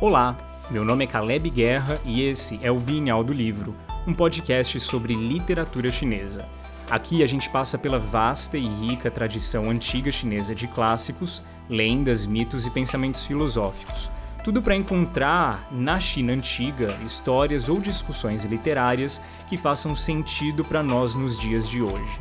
Olá, 0.00 0.34
meu 0.70 0.82
nome 0.82 1.04
é 1.04 1.06
Caleb 1.06 1.50
Guerra 1.50 2.00
e 2.06 2.22
esse 2.22 2.58
é 2.62 2.72
o 2.72 2.78
Bienal 2.80 3.22
do 3.22 3.34
Livro, 3.34 3.76
um 4.06 4.14
podcast 4.14 4.80
sobre 4.80 5.12
literatura 5.12 5.92
chinesa. 5.92 6.48
Aqui 6.88 7.22
a 7.22 7.26
gente 7.26 7.50
passa 7.50 7.76
pela 7.76 7.98
vasta 7.98 8.56
e 8.56 8.66
rica 8.66 9.10
tradição 9.10 9.68
antiga 9.68 10.10
chinesa 10.10 10.54
de 10.54 10.66
clássicos, 10.66 11.42
lendas, 11.68 12.24
mitos 12.24 12.64
e 12.64 12.70
pensamentos 12.70 13.24
filosóficos. 13.24 14.10
Tudo 14.42 14.62
para 14.62 14.74
encontrar 14.74 15.68
na 15.70 16.00
China 16.00 16.32
antiga 16.32 16.96
histórias 17.04 17.68
ou 17.68 17.78
discussões 17.78 18.42
literárias 18.44 19.20
que 19.48 19.58
façam 19.58 19.94
sentido 19.94 20.64
para 20.64 20.82
nós 20.82 21.14
nos 21.14 21.38
dias 21.38 21.68
de 21.68 21.82
hoje. 21.82 22.18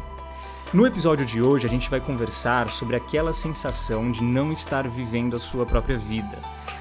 No 0.73 0.85
episódio 0.85 1.25
de 1.25 1.41
hoje, 1.41 1.65
a 1.65 1.69
gente 1.69 1.89
vai 1.89 2.01
conversar 2.01 2.69
sobre 2.71 2.97
aquela 2.97 3.31
sensação 3.31 4.11
de 4.11 4.21
não 4.21 4.51
estar 4.51 4.85
vivendo 4.85 5.37
a 5.37 5.39
sua 5.39 5.65
própria 5.65 5.97
vida 5.97 6.37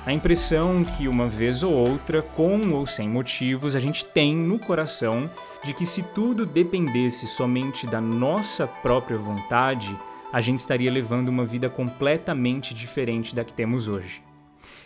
a 0.08 0.12
impressão 0.14 0.84
que 0.84 1.06
uma 1.06 1.28
vez 1.28 1.62
ou 1.62 1.70
outra, 1.70 2.22
com 2.22 2.72
ou 2.72 2.86
sem 2.86 3.06
motivos, 3.06 3.76
a 3.76 3.78
gente 3.78 4.06
tem 4.06 4.34
no 4.34 4.58
coração 4.58 5.30
de 5.62 5.74
que 5.74 5.84
se 5.84 6.02
tudo 6.02 6.46
dependesse 6.46 7.26
somente 7.26 7.86
da 7.86 8.00
nossa 8.00 8.66
própria 8.66 9.18
vontade, 9.18 9.94
a 10.32 10.40
gente 10.40 10.60
estaria 10.60 10.90
levando 10.90 11.28
uma 11.28 11.44
vida 11.44 11.68
completamente 11.68 12.72
diferente 12.72 13.34
da 13.34 13.44
que 13.44 13.52
temos 13.52 13.86
hoje. 13.86 14.22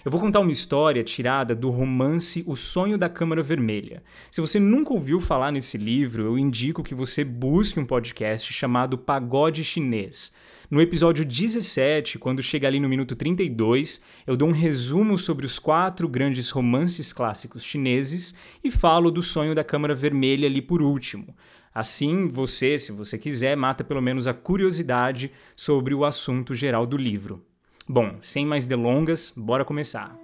Eu 0.04 0.10
vou 0.10 0.20
contar 0.20 0.40
uma 0.40 0.50
história 0.50 1.04
tirada 1.04 1.54
do 1.54 1.70
romance 1.70 2.42
O 2.44 2.56
Sonho 2.56 2.98
da 2.98 3.08
Câmara 3.08 3.40
Vermelha. 3.40 4.02
Se 4.32 4.40
você 4.40 4.58
nunca 4.58 4.92
ouviu 4.92 5.20
falar 5.20 5.52
nesse 5.52 5.78
livro, 5.78 6.24
eu 6.24 6.36
indico 6.36 6.82
que 6.82 6.92
você 6.92 7.22
busque 7.22 7.78
um 7.78 7.86
podcast 7.86 8.52
chamado 8.52 8.98
Pagode 8.98 9.62
Chinês. 9.62 10.32
No 10.68 10.80
episódio 10.80 11.24
17, 11.24 12.18
quando 12.18 12.42
chega 12.42 12.66
ali 12.66 12.80
no 12.80 12.88
minuto 12.88 13.14
32, 13.14 14.02
eu 14.26 14.36
dou 14.36 14.48
um 14.48 14.52
resumo 14.52 15.16
sobre 15.16 15.46
os 15.46 15.60
quatro 15.60 16.08
grandes 16.08 16.50
romances 16.50 17.12
clássicos 17.12 17.62
chineses 17.62 18.34
e 18.64 18.72
falo 18.72 19.08
do 19.08 19.22
sonho 19.22 19.54
da 19.54 19.62
Câmara 19.62 19.94
Vermelha 19.94 20.48
ali 20.48 20.60
por 20.60 20.82
último. 20.82 21.32
Assim, 21.72 22.26
você, 22.26 22.76
se 22.76 22.90
você 22.90 23.16
quiser, 23.16 23.56
mata 23.56 23.84
pelo 23.84 24.02
menos 24.02 24.26
a 24.26 24.34
curiosidade 24.34 25.30
sobre 25.54 25.94
o 25.94 26.04
assunto 26.04 26.56
geral 26.56 26.86
do 26.86 26.96
livro. 26.96 27.51
Bom, 27.88 28.16
sem 28.20 28.46
mais 28.46 28.64
delongas, 28.64 29.32
bora 29.36 29.64
começar. 29.64 30.16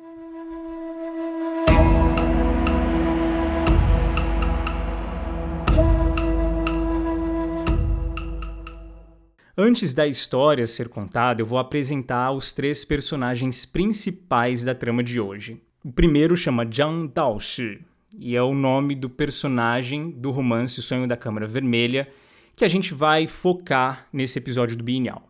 Antes 9.57 9.93
da 9.93 10.07
história 10.07 10.65
ser 10.69 10.89
contada, 10.89 11.43
eu 11.43 11.47
vou 11.47 11.59
apresentar 11.59 12.31
os 12.31 12.53
três 12.53 12.85
personagens 12.85 13.67
principais 13.67 14.63
da 14.63 14.73
trama 14.73 15.03
de 15.03 15.19
hoje. 15.19 15.61
O 15.85 15.91
primeiro 15.91 16.37
chama 16.37 16.65
Zhang 16.65 17.09
Daoshi 17.13 17.81
e 18.17 18.37
é 18.37 18.43
o 18.43 18.55
nome 18.55 18.95
do 18.95 19.11
personagem 19.11 20.13
do 20.13 20.31
romance 20.31 20.79
O 20.79 20.83
Sonho 20.83 21.09
da 21.09 21.17
Câmara 21.17 21.49
Vermelha 21.49 22.09
que 22.55 22.65
a 22.65 22.69
gente 22.69 22.95
vai 22.95 23.27
focar 23.27 24.07
nesse 24.13 24.39
episódio 24.39 24.77
do 24.77 24.85
Bienal. 24.85 25.29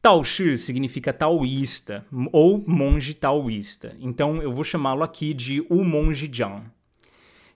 Taoshi 0.00 0.56
significa 0.56 1.12
taoísta 1.12 2.06
ou 2.32 2.64
monge 2.66 3.14
taoísta, 3.14 3.96
então 3.98 4.40
eu 4.42 4.52
vou 4.52 4.64
chamá-lo 4.64 5.02
aqui 5.02 5.34
de 5.34 5.64
o 5.68 5.84
monge 5.84 6.30
Zhang. 6.32 6.64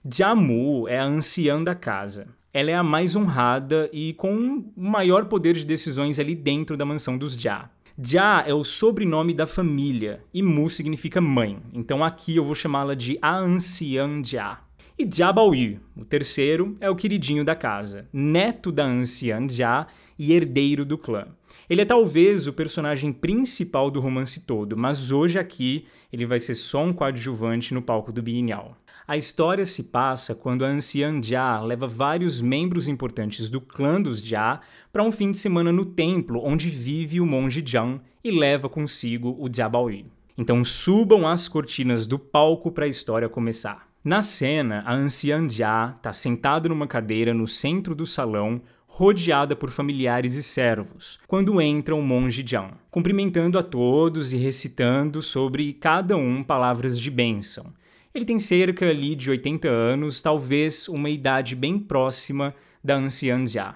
Jiamu 0.05 0.87
é 0.87 0.99
a 0.99 1.05
anciã 1.05 1.63
da 1.63 1.73
casa 1.73 2.27
ela 2.53 2.69
é 2.69 2.75
a 2.75 2.83
mais 2.83 3.15
honrada 3.15 3.89
e 3.91 4.13
com 4.13 4.63
o 4.77 4.83
maior 4.83 5.25
poder 5.25 5.55
de 5.55 5.65
decisões 5.65 6.19
ali 6.19 6.35
dentro 6.35 6.77
da 6.77 6.85
mansão 6.85 7.17
dos 7.17 7.33
Jia. 7.33 7.69
Jia 7.97 8.43
é 8.45 8.53
o 8.53 8.63
sobrenome 8.63 9.33
da 9.33 9.47
família 9.47 10.23
e 10.31 10.43
Mu 10.43 10.69
significa 10.69 11.19
mãe, 11.19 11.59
então 11.73 12.03
aqui 12.03 12.35
eu 12.35 12.45
vou 12.45 12.53
chamá-la 12.53 12.93
de 12.93 13.17
a 13.21 13.35
anciã 13.35 14.23
Jia. 14.23 14.59
E 14.97 15.09
Jia 15.11 15.33
Baoyu, 15.33 15.79
o 15.97 16.05
terceiro, 16.05 16.77
é 16.79 16.87
o 16.87 16.95
queridinho 16.95 17.43
da 17.43 17.55
casa, 17.55 18.07
neto 18.13 18.71
da 18.71 18.85
anciã 18.85 19.49
Jia 19.49 19.87
e 20.19 20.31
herdeiro 20.31 20.85
do 20.85 20.99
clã. 20.99 21.25
Ele 21.67 21.81
é 21.81 21.85
talvez 21.85 22.45
o 22.45 22.53
personagem 22.53 23.11
principal 23.11 23.89
do 23.89 23.99
romance 23.99 24.41
todo, 24.41 24.77
mas 24.77 25.11
hoje 25.11 25.39
aqui 25.39 25.87
ele 26.11 26.27
vai 26.27 26.37
ser 26.37 26.53
só 26.53 26.83
um 26.83 26.93
coadjuvante 26.93 27.73
no 27.73 27.81
palco 27.81 28.11
do 28.11 28.21
Bienal. 28.21 28.77
A 29.07 29.17
história 29.17 29.65
se 29.65 29.85
passa 29.85 30.35
quando 30.35 30.63
a 30.63 30.67
anciã 30.69 31.19
Jia 31.19 31.59
leva 31.61 31.87
vários 31.87 32.39
membros 32.39 32.87
importantes 32.87 33.49
do 33.49 33.59
clã 33.59 33.99
dos 33.99 34.21
Jia 34.21 34.59
para 34.91 35.03
um 35.03 35.11
fim 35.11 35.31
de 35.31 35.39
semana 35.39 35.71
no 35.71 35.85
templo 35.85 36.39
onde 36.45 36.69
vive 36.69 37.19
o 37.19 37.25
monge 37.25 37.63
Jiang 37.65 37.99
e 38.23 38.29
leva 38.29 38.69
consigo 38.69 39.35
o 39.39 39.49
Jia. 39.51 40.05
Então 40.37 40.63
subam 40.63 41.27
as 41.27 41.49
cortinas 41.49 42.05
do 42.05 42.19
palco 42.19 42.71
para 42.71 42.85
a 42.85 42.87
história 42.87 43.27
começar. 43.27 43.92
Na 44.03 44.21
cena, 44.21 44.83
a 44.85 44.93
anciã 44.93 45.47
Jia 45.47 45.93
está 45.95 46.11
sentada 46.11 46.67
numa 46.67 46.85
cadeira 46.85 47.33
no 47.33 47.47
centro 47.47 47.95
do 47.95 48.05
salão, 48.05 48.61
rodeada 48.85 49.55
por 49.55 49.71
familiares 49.71 50.35
e 50.35 50.43
servos, 50.43 51.21
quando 51.25 51.61
entra 51.61 51.95
o 51.95 52.01
monge 52.01 52.43
Jiang, 52.45 52.73
cumprimentando 52.91 53.57
a 53.57 53.63
todos 53.63 54.33
e 54.33 54.37
recitando 54.37 55.21
sobre 55.21 55.71
cada 55.71 56.17
um 56.17 56.43
palavras 56.43 56.99
de 56.99 57.09
bênção. 57.09 57.67
Ele 58.13 58.25
tem 58.25 58.37
cerca 58.37 58.89
ali 58.89 59.15
de 59.15 59.29
80 59.29 59.69
anos, 59.69 60.21
talvez 60.21 60.89
uma 60.89 61.09
idade 61.09 61.55
bem 61.55 61.79
próxima 61.79 62.53
da 62.83 62.97
anciã 62.97 63.45
Jia. 63.45 63.75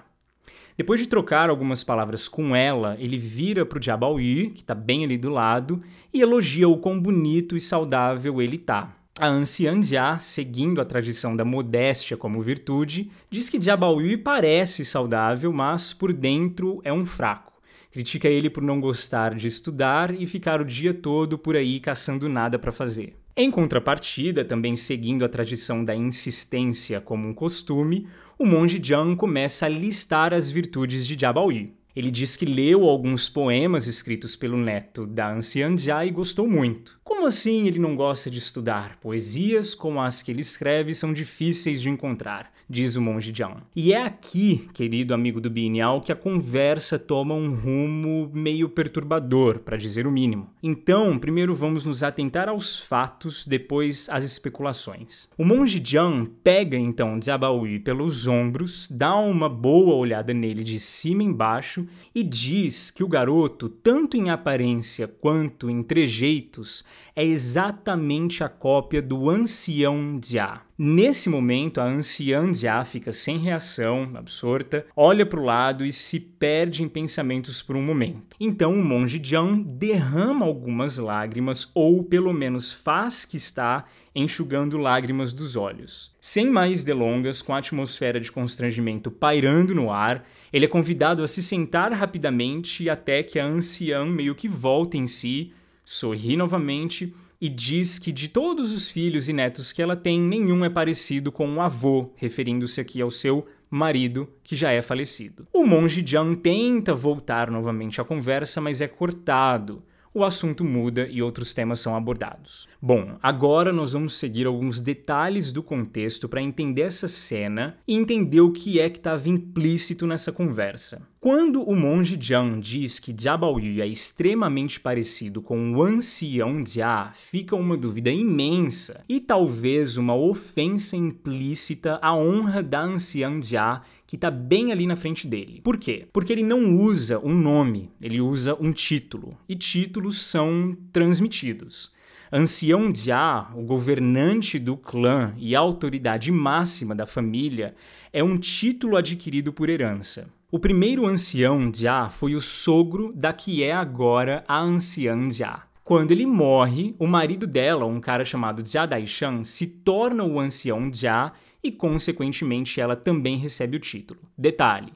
Depois 0.76 1.00
de 1.00 1.08
trocar 1.08 1.48
algumas 1.48 1.82
palavras 1.82 2.28
com 2.28 2.54
ela, 2.54 2.98
ele 3.00 3.16
vira 3.16 3.64
para 3.64 3.78
o 3.78 3.82
Jiabaoyu, 3.82 4.50
que 4.50 4.60
está 4.60 4.74
bem 4.74 5.04
ali 5.04 5.16
do 5.16 5.30
lado, 5.30 5.82
e 6.12 6.20
elogia 6.20 6.68
o 6.68 6.76
quão 6.76 7.00
bonito 7.00 7.56
e 7.56 7.60
saudável 7.62 8.42
ele 8.42 8.58
tá. 8.58 8.94
A 9.20 9.26
anciã 9.26 9.82
Jia, 9.82 10.16
seguindo 10.20 10.80
a 10.80 10.84
tradição 10.84 11.34
da 11.34 11.44
modéstia 11.44 12.16
como 12.16 12.40
virtude, 12.40 13.10
diz 13.28 13.50
que 13.50 13.60
Jiabaoyu 13.60 14.22
parece 14.22 14.84
saudável, 14.84 15.52
mas 15.52 15.92
por 15.92 16.12
dentro 16.12 16.80
é 16.84 16.92
um 16.92 17.04
fraco. 17.04 17.52
Critica 17.90 18.28
ele 18.28 18.48
por 18.48 18.62
não 18.62 18.80
gostar 18.80 19.34
de 19.34 19.48
estudar 19.48 20.14
e 20.14 20.24
ficar 20.24 20.60
o 20.60 20.64
dia 20.64 20.94
todo 20.94 21.36
por 21.36 21.56
aí 21.56 21.80
caçando 21.80 22.28
nada 22.28 22.60
para 22.60 22.70
fazer. 22.70 23.16
Em 23.36 23.50
contrapartida, 23.50 24.44
também 24.44 24.76
seguindo 24.76 25.24
a 25.24 25.28
tradição 25.28 25.84
da 25.84 25.96
insistência 25.96 27.00
como 27.00 27.26
um 27.26 27.34
costume, 27.34 28.06
o 28.38 28.46
monge 28.46 28.80
Jiang 28.80 29.16
começa 29.16 29.66
a 29.66 29.68
listar 29.68 30.32
as 30.32 30.48
virtudes 30.48 31.04
de 31.04 31.18
Jiabaoyu. 31.18 31.77
Ele 31.98 32.12
diz 32.12 32.36
que 32.36 32.46
leu 32.46 32.84
alguns 32.84 33.28
poemas 33.28 33.88
escritos 33.88 34.36
pelo 34.36 34.56
neto 34.56 35.04
da 35.04 35.32
anciã 35.32 35.76
Jia 35.76 36.06
e 36.06 36.12
gostou 36.12 36.46
muito. 36.46 36.96
Como 37.02 37.26
assim 37.26 37.66
ele 37.66 37.80
não 37.80 37.96
gosta 37.96 38.30
de 38.30 38.38
estudar? 38.38 38.94
Poesias 39.00 39.74
como 39.74 40.00
as 40.00 40.22
que 40.22 40.30
ele 40.30 40.40
escreve 40.40 40.94
são 40.94 41.12
difíceis 41.12 41.82
de 41.82 41.90
encontrar 41.90 42.52
diz 42.68 42.96
o 42.96 43.02
monge 43.02 43.32
Jiang. 43.34 43.62
E 43.74 43.92
é 43.92 44.02
aqui, 44.02 44.68
querido 44.74 45.14
amigo 45.14 45.40
do 45.40 45.48
Bienal, 45.48 46.00
que 46.00 46.12
a 46.12 46.16
conversa 46.16 46.98
toma 46.98 47.34
um 47.34 47.54
rumo 47.54 48.30
meio 48.34 48.68
perturbador, 48.68 49.60
para 49.60 49.76
dizer 49.76 50.06
o 50.06 50.12
mínimo. 50.12 50.50
Então, 50.62 51.18
primeiro 51.18 51.54
vamos 51.54 51.84
nos 51.84 52.02
atentar 52.02 52.48
aos 52.48 52.78
fatos, 52.78 53.46
depois 53.46 54.08
às 54.10 54.24
especulações. 54.24 55.28
O 55.38 55.44
monge 55.44 55.82
Jiang 55.82 56.28
pega 56.44 56.76
então 56.76 57.18
Zabaoui 57.22 57.78
pelos 57.78 58.26
ombros, 58.26 58.88
dá 58.90 59.16
uma 59.16 59.48
boa 59.48 59.94
olhada 59.94 60.34
nele 60.34 60.62
de 60.62 60.78
cima 60.78 61.22
embaixo 61.22 61.86
e 62.14 62.22
diz 62.22 62.90
que 62.90 63.02
o 63.02 63.08
garoto, 63.08 63.68
tanto 63.68 64.16
em 64.16 64.30
aparência 64.30 65.08
quanto 65.08 65.70
em 65.70 65.82
trejeitos, 65.82 66.84
é 67.16 67.24
exatamente 67.24 68.44
a 68.44 68.48
cópia 68.48 69.00
do 69.00 69.30
ancião 69.30 70.20
Jia. 70.22 70.67
Nesse 70.80 71.28
momento, 71.28 71.80
a 71.80 71.88
anciã 71.88 72.54
já 72.54 72.84
fica 72.84 73.10
sem 73.10 73.36
reação, 73.36 74.12
absorta, 74.14 74.86
olha 74.94 75.26
para 75.26 75.40
o 75.40 75.44
lado 75.44 75.84
e 75.84 75.90
se 75.90 76.20
perde 76.20 76.84
em 76.84 76.88
pensamentos 76.88 77.60
por 77.60 77.74
um 77.74 77.82
momento. 77.82 78.36
Então 78.38 78.78
o 78.78 78.84
monge 78.84 79.20
Jiang 79.20 79.64
derrama 79.64 80.46
algumas 80.46 80.96
lágrimas, 80.96 81.68
ou 81.74 82.04
pelo 82.04 82.32
menos 82.32 82.70
faz 82.70 83.24
que 83.24 83.36
está 83.36 83.86
enxugando 84.14 84.78
lágrimas 84.78 85.32
dos 85.32 85.56
olhos. 85.56 86.14
Sem 86.20 86.48
mais 86.48 86.84
delongas, 86.84 87.42
com 87.42 87.52
a 87.52 87.58
atmosfera 87.58 88.20
de 88.20 88.30
constrangimento 88.30 89.10
pairando 89.10 89.74
no 89.74 89.90
ar, 89.90 90.24
ele 90.52 90.66
é 90.66 90.68
convidado 90.68 91.24
a 91.24 91.26
se 91.26 91.42
sentar 91.42 91.92
rapidamente 91.92 92.88
até 92.88 93.24
que 93.24 93.40
a 93.40 93.44
anciã 93.44 94.06
meio 94.06 94.32
que 94.32 94.46
volta 94.46 94.96
em 94.96 95.08
si, 95.08 95.52
sorri 95.84 96.36
novamente 96.36 97.12
e 97.40 97.48
diz 97.48 97.98
que 97.98 98.10
de 98.10 98.28
todos 98.28 98.72
os 98.72 98.90
filhos 98.90 99.28
e 99.28 99.32
netos 99.32 99.72
que 99.72 99.80
ela 99.80 99.96
tem, 99.96 100.20
nenhum 100.20 100.64
é 100.64 100.68
parecido 100.68 101.30
com 101.30 101.48
o 101.54 101.60
avô, 101.60 102.12
referindo-se 102.16 102.80
aqui 102.80 103.00
ao 103.00 103.10
seu 103.10 103.46
marido, 103.70 104.28
que 104.42 104.56
já 104.56 104.72
é 104.72 104.82
falecido. 104.82 105.46
O 105.52 105.64
monge 105.64 106.04
Jiang 106.04 106.36
tenta 106.36 106.94
voltar 106.94 107.50
novamente 107.50 108.00
à 108.00 108.04
conversa, 108.04 108.60
mas 108.60 108.80
é 108.80 108.88
cortado. 108.88 109.82
O 110.12 110.24
assunto 110.24 110.64
muda 110.64 111.06
e 111.08 111.22
outros 111.22 111.54
temas 111.54 111.80
são 111.80 111.94
abordados. 111.94 112.68
Bom, 112.80 113.18
agora 113.22 113.72
nós 113.72 113.92
vamos 113.92 114.14
seguir 114.14 114.46
alguns 114.46 114.80
detalhes 114.80 115.52
do 115.52 115.62
contexto 115.62 116.28
para 116.28 116.42
entender 116.42 116.82
essa 116.82 117.08
cena 117.08 117.78
e 117.86 117.94
entender 117.94 118.40
o 118.40 118.52
que 118.52 118.80
é 118.80 118.88
que 118.88 118.98
estava 118.98 119.28
implícito 119.28 120.06
nessa 120.06 120.32
conversa. 120.32 121.06
Quando 121.20 121.62
o 121.62 121.74
monge 121.74 122.16
Jiang 122.18 122.60
diz 122.60 123.00
que 123.00 123.12
Jia 123.16 123.36
é 123.82 123.86
extremamente 123.88 124.78
parecido 124.78 125.42
com 125.42 125.72
o 125.72 125.82
ancião 125.82 126.64
Jia, 126.64 127.10
fica 127.12 127.56
uma 127.56 127.76
dúvida 127.76 128.08
imensa 128.08 129.04
e 129.08 129.18
talvez 129.18 129.96
uma 129.96 130.14
ofensa 130.14 130.96
implícita 130.96 131.98
à 132.00 132.14
honra 132.14 132.62
da 132.62 132.82
anciã 132.82 133.42
Jia 133.42 133.82
que 134.08 134.16
está 134.16 134.30
bem 134.30 134.72
ali 134.72 134.86
na 134.86 134.96
frente 134.96 135.26
dele. 135.26 135.60
Por 135.62 135.76
quê? 135.76 136.08
Porque 136.10 136.32
ele 136.32 136.42
não 136.42 136.74
usa 136.74 137.20
um 137.22 137.34
nome, 137.34 137.90
ele 138.00 138.22
usa 138.22 138.56
um 138.58 138.72
título. 138.72 139.36
E 139.46 139.54
títulos 139.54 140.22
são 140.22 140.74
transmitidos. 140.90 141.92
Ancião 142.32 142.90
Jia, 142.94 143.48
o 143.54 143.62
governante 143.62 144.58
do 144.58 144.78
clã 144.78 145.34
e 145.36 145.54
autoridade 145.54 146.32
máxima 146.32 146.94
da 146.94 147.04
família, 147.04 147.74
é 148.10 148.24
um 148.24 148.38
título 148.38 148.96
adquirido 148.96 149.52
por 149.52 149.68
herança. 149.68 150.30
O 150.50 150.58
primeiro 150.58 151.06
ancião 151.06 151.70
Jia 151.70 152.08
foi 152.08 152.34
o 152.34 152.40
sogro 152.40 153.12
da 153.14 153.34
que 153.34 153.62
é 153.62 153.72
agora 153.72 154.42
a 154.48 154.58
anciã 154.58 155.28
Jia. 155.28 155.64
Quando 155.84 156.12
ele 156.12 156.24
morre, 156.24 156.94
o 156.98 157.06
marido 157.06 157.46
dela, 157.46 157.84
um 157.84 158.00
cara 158.00 158.24
chamado 158.24 158.66
Jia 158.66 158.86
Daishan, 158.86 159.44
se 159.44 159.66
torna 159.66 160.24
o 160.24 160.40
ancião 160.40 160.90
Jia 160.90 161.30
e, 161.62 161.72
consequentemente, 161.72 162.80
ela 162.80 162.96
também 162.96 163.36
recebe 163.36 163.76
o 163.76 163.80
título. 163.80 164.20
Detalhe: 164.36 164.92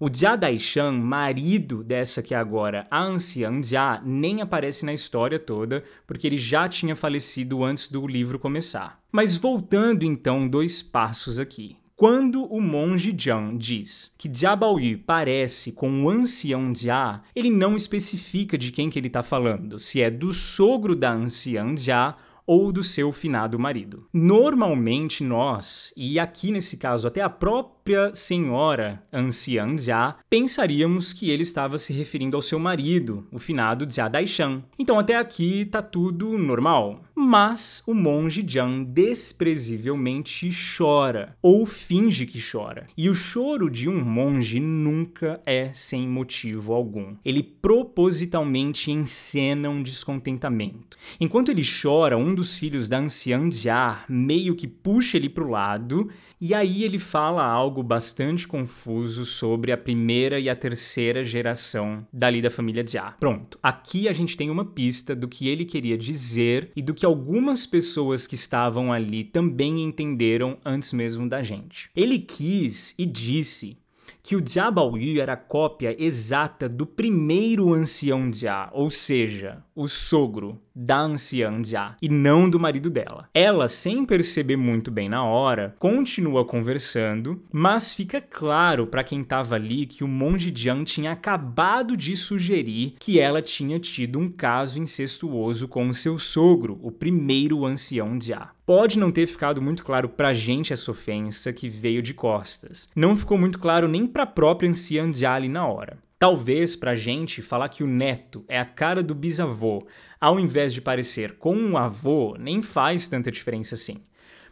o 0.00 0.08
Jia 0.12 0.36
Daishan, 0.36 0.92
marido 0.92 1.82
dessa 1.82 2.22
que 2.22 2.34
é 2.34 2.36
agora 2.36 2.86
a 2.90 3.02
anciã 3.02 3.62
Jia, 3.62 4.00
nem 4.04 4.42
aparece 4.42 4.84
na 4.84 4.92
história 4.92 5.38
toda, 5.38 5.84
porque 6.06 6.26
ele 6.26 6.36
já 6.36 6.68
tinha 6.68 6.96
falecido 6.96 7.62
antes 7.62 7.88
do 7.88 8.06
livro 8.06 8.38
começar. 8.38 9.00
Mas 9.12 9.36
voltando 9.36 10.04
então 10.04 10.48
dois 10.48 10.82
passos 10.82 11.38
aqui. 11.38 11.76
Quando 11.96 12.44
o 12.52 12.60
monge 12.60 13.14
Jiang 13.16 13.56
diz 13.56 14.12
que 14.18 14.28
Jia 14.32 14.56
Baoyu 14.56 14.98
parece 15.06 15.70
com 15.70 16.02
o 16.02 16.10
ancião 16.10 16.74
Jia, 16.74 17.20
ele 17.36 17.50
não 17.50 17.76
especifica 17.76 18.58
de 18.58 18.72
quem 18.72 18.90
que 18.90 18.98
ele 18.98 19.06
está 19.06 19.22
falando, 19.22 19.78
se 19.78 20.02
é 20.02 20.10
do 20.10 20.32
sogro 20.32 20.96
da 20.96 21.12
anciã 21.12 21.76
Jia 21.76 22.16
ou 22.46 22.72
do 22.72 22.82
seu 22.82 23.12
finado 23.12 23.58
marido. 23.58 24.06
Normalmente 24.12 25.22
nós, 25.24 25.92
e 25.96 26.18
aqui 26.18 26.52
nesse 26.52 26.76
caso 26.76 27.06
até 27.06 27.20
a 27.20 27.30
própria 27.30 27.74
senhora 28.14 29.02
anciã 29.12 29.76
já, 29.76 30.16
pensaríamos 30.30 31.12
que 31.12 31.30
ele 31.30 31.42
estava 31.42 31.76
se 31.76 31.92
referindo 31.92 32.36
ao 32.36 32.42
seu 32.42 32.58
marido, 32.58 33.26
o 33.30 33.38
finado 33.38 33.88
Jia 33.90 34.08
Daishan. 34.08 34.62
Então 34.78 34.98
até 34.98 35.16
aqui 35.16 35.66
tá 35.66 35.82
tudo 35.82 36.38
normal. 36.38 37.04
Mas 37.16 37.82
o 37.86 37.94
monge 37.94 38.44
Jiang 38.46 38.84
desprezivelmente 38.84 40.48
chora, 40.76 41.36
ou 41.40 41.64
finge 41.64 42.26
que 42.26 42.40
chora. 42.42 42.88
E 42.96 43.08
o 43.08 43.14
choro 43.14 43.70
de 43.70 43.88
um 43.88 44.04
monge 44.04 44.58
nunca 44.58 45.40
é 45.46 45.72
sem 45.72 46.08
motivo 46.08 46.72
algum. 46.74 47.14
Ele 47.24 47.42
propositalmente 47.42 48.90
encena 48.90 49.70
um 49.70 49.82
descontentamento. 49.82 50.98
Enquanto 51.20 51.50
ele 51.50 51.62
chora, 51.62 52.18
um 52.18 52.34
dos 52.34 52.58
filhos 52.58 52.88
da 52.88 52.98
anciã 52.98 53.48
Jia 53.48 54.04
meio 54.08 54.56
que 54.56 54.66
puxa 54.66 55.16
ele 55.16 55.28
para 55.28 55.44
o 55.44 55.50
lado, 55.50 56.10
e 56.40 56.52
aí 56.52 56.82
ele 56.82 56.98
fala 56.98 57.44
algo 57.44 57.73
bastante 57.82 58.46
confuso 58.46 59.24
sobre 59.24 59.72
a 59.72 59.76
primeira 59.76 60.38
e 60.38 60.48
a 60.48 60.56
terceira 60.56 61.24
geração 61.24 62.06
dali 62.12 62.40
da 62.40 62.50
família 62.50 62.86
Jia. 62.86 63.14
Pronto, 63.18 63.58
aqui 63.62 64.08
a 64.08 64.12
gente 64.12 64.36
tem 64.36 64.50
uma 64.50 64.64
pista 64.64 65.14
do 65.14 65.28
que 65.28 65.48
ele 65.48 65.64
queria 65.64 65.96
dizer 65.98 66.70
e 66.76 66.82
do 66.82 66.94
que 66.94 67.06
algumas 67.06 67.66
pessoas 67.66 68.26
que 68.26 68.34
estavam 68.34 68.92
ali 68.92 69.24
também 69.24 69.82
entenderam 69.82 70.58
antes 70.64 70.92
mesmo 70.92 71.28
da 71.28 71.42
gente. 71.42 71.90
Ele 71.94 72.18
quis 72.18 72.94
e 72.98 73.06
disse 73.06 73.78
que 74.24 74.34
o 74.34 74.42
Jia 74.42 74.70
Baoyu 74.70 75.20
era 75.20 75.36
cópia 75.36 75.94
exata 76.02 76.66
do 76.66 76.86
primeiro 76.86 77.74
ancião 77.74 78.32
Jia, 78.32 78.70
ou 78.72 78.88
seja, 78.88 79.62
o 79.76 79.86
sogro 79.86 80.58
da 80.74 80.98
anciã 80.98 81.62
Jia, 81.62 81.94
e 82.00 82.08
não 82.08 82.48
do 82.48 82.58
marido 82.58 82.88
dela. 82.88 83.28
Ela, 83.34 83.68
sem 83.68 84.02
perceber 84.06 84.56
muito 84.56 84.90
bem 84.90 85.10
na 85.10 85.22
hora, 85.22 85.76
continua 85.78 86.42
conversando, 86.42 87.44
mas 87.52 87.92
fica 87.92 88.18
claro 88.18 88.86
para 88.86 89.04
quem 89.04 89.20
estava 89.20 89.56
ali 89.56 89.84
que 89.84 90.02
o 90.02 90.08
monge 90.08 90.50
Jiang 90.56 90.84
tinha 90.84 91.12
acabado 91.12 91.94
de 91.94 92.16
sugerir 92.16 92.94
que 92.98 93.20
ela 93.20 93.42
tinha 93.42 93.78
tido 93.78 94.18
um 94.18 94.28
caso 94.28 94.80
incestuoso 94.80 95.68
com 95.68 95.92
seu 95.92 96.18
sogro, 96.18 96.80
o 96.82 96.90
primeiro 96.90 97.66
ancião 97.66 98.18
Jia. 98.18 98.53
Pode 98.66 98.98
não 98.98 99.10
ter 99.10 99.26
ficado 99.26 99.60
muito 99.60 99.84
claro 99.84 100.08
pra 100.08 100.32
gente 100.32 100.72
essa 100.72 100.90
ofensa 100.90 101.52
que 101.52 101.68
veio 101.68 102.00
de 102.00 102.14
costas. 102.14 102.88
Não 102.96 103.14
ficou 103.14 103.36
muito 103.36 103.58
claro 103.58 103.86
nem 103.86 104.06
pra 104.06 104.24
própria 104.24 104.70
anciã 104.70 105.10
ali 105.28 105.50
na 105.50 105.66
hora. 105.66 105.98
Talvez 106.18 106.74
pra 106.74 106.94
gente 106.94 107.42
falar 107.42 107.68
que 107.68 107.84
o 107.84 107.86
neto 107.86 108.42
é 108.48 108.58
a 108.58 108.64
cara 108.64 109.02
do 109.02 109.14
bisavô, 109.14 109.84
ao 110.18 110.40
invés 110.40 110.72
de 110.72 110.80
parecer 110.80 111.36
com 111.36 111.54
um 111.54 111.76
avô, 111.76 112.36
nem 112.38 112.62
faz 112.62 113.06
tanta 113.06 113.30
diferença 113.30 113.74
assim. 113.74 113.98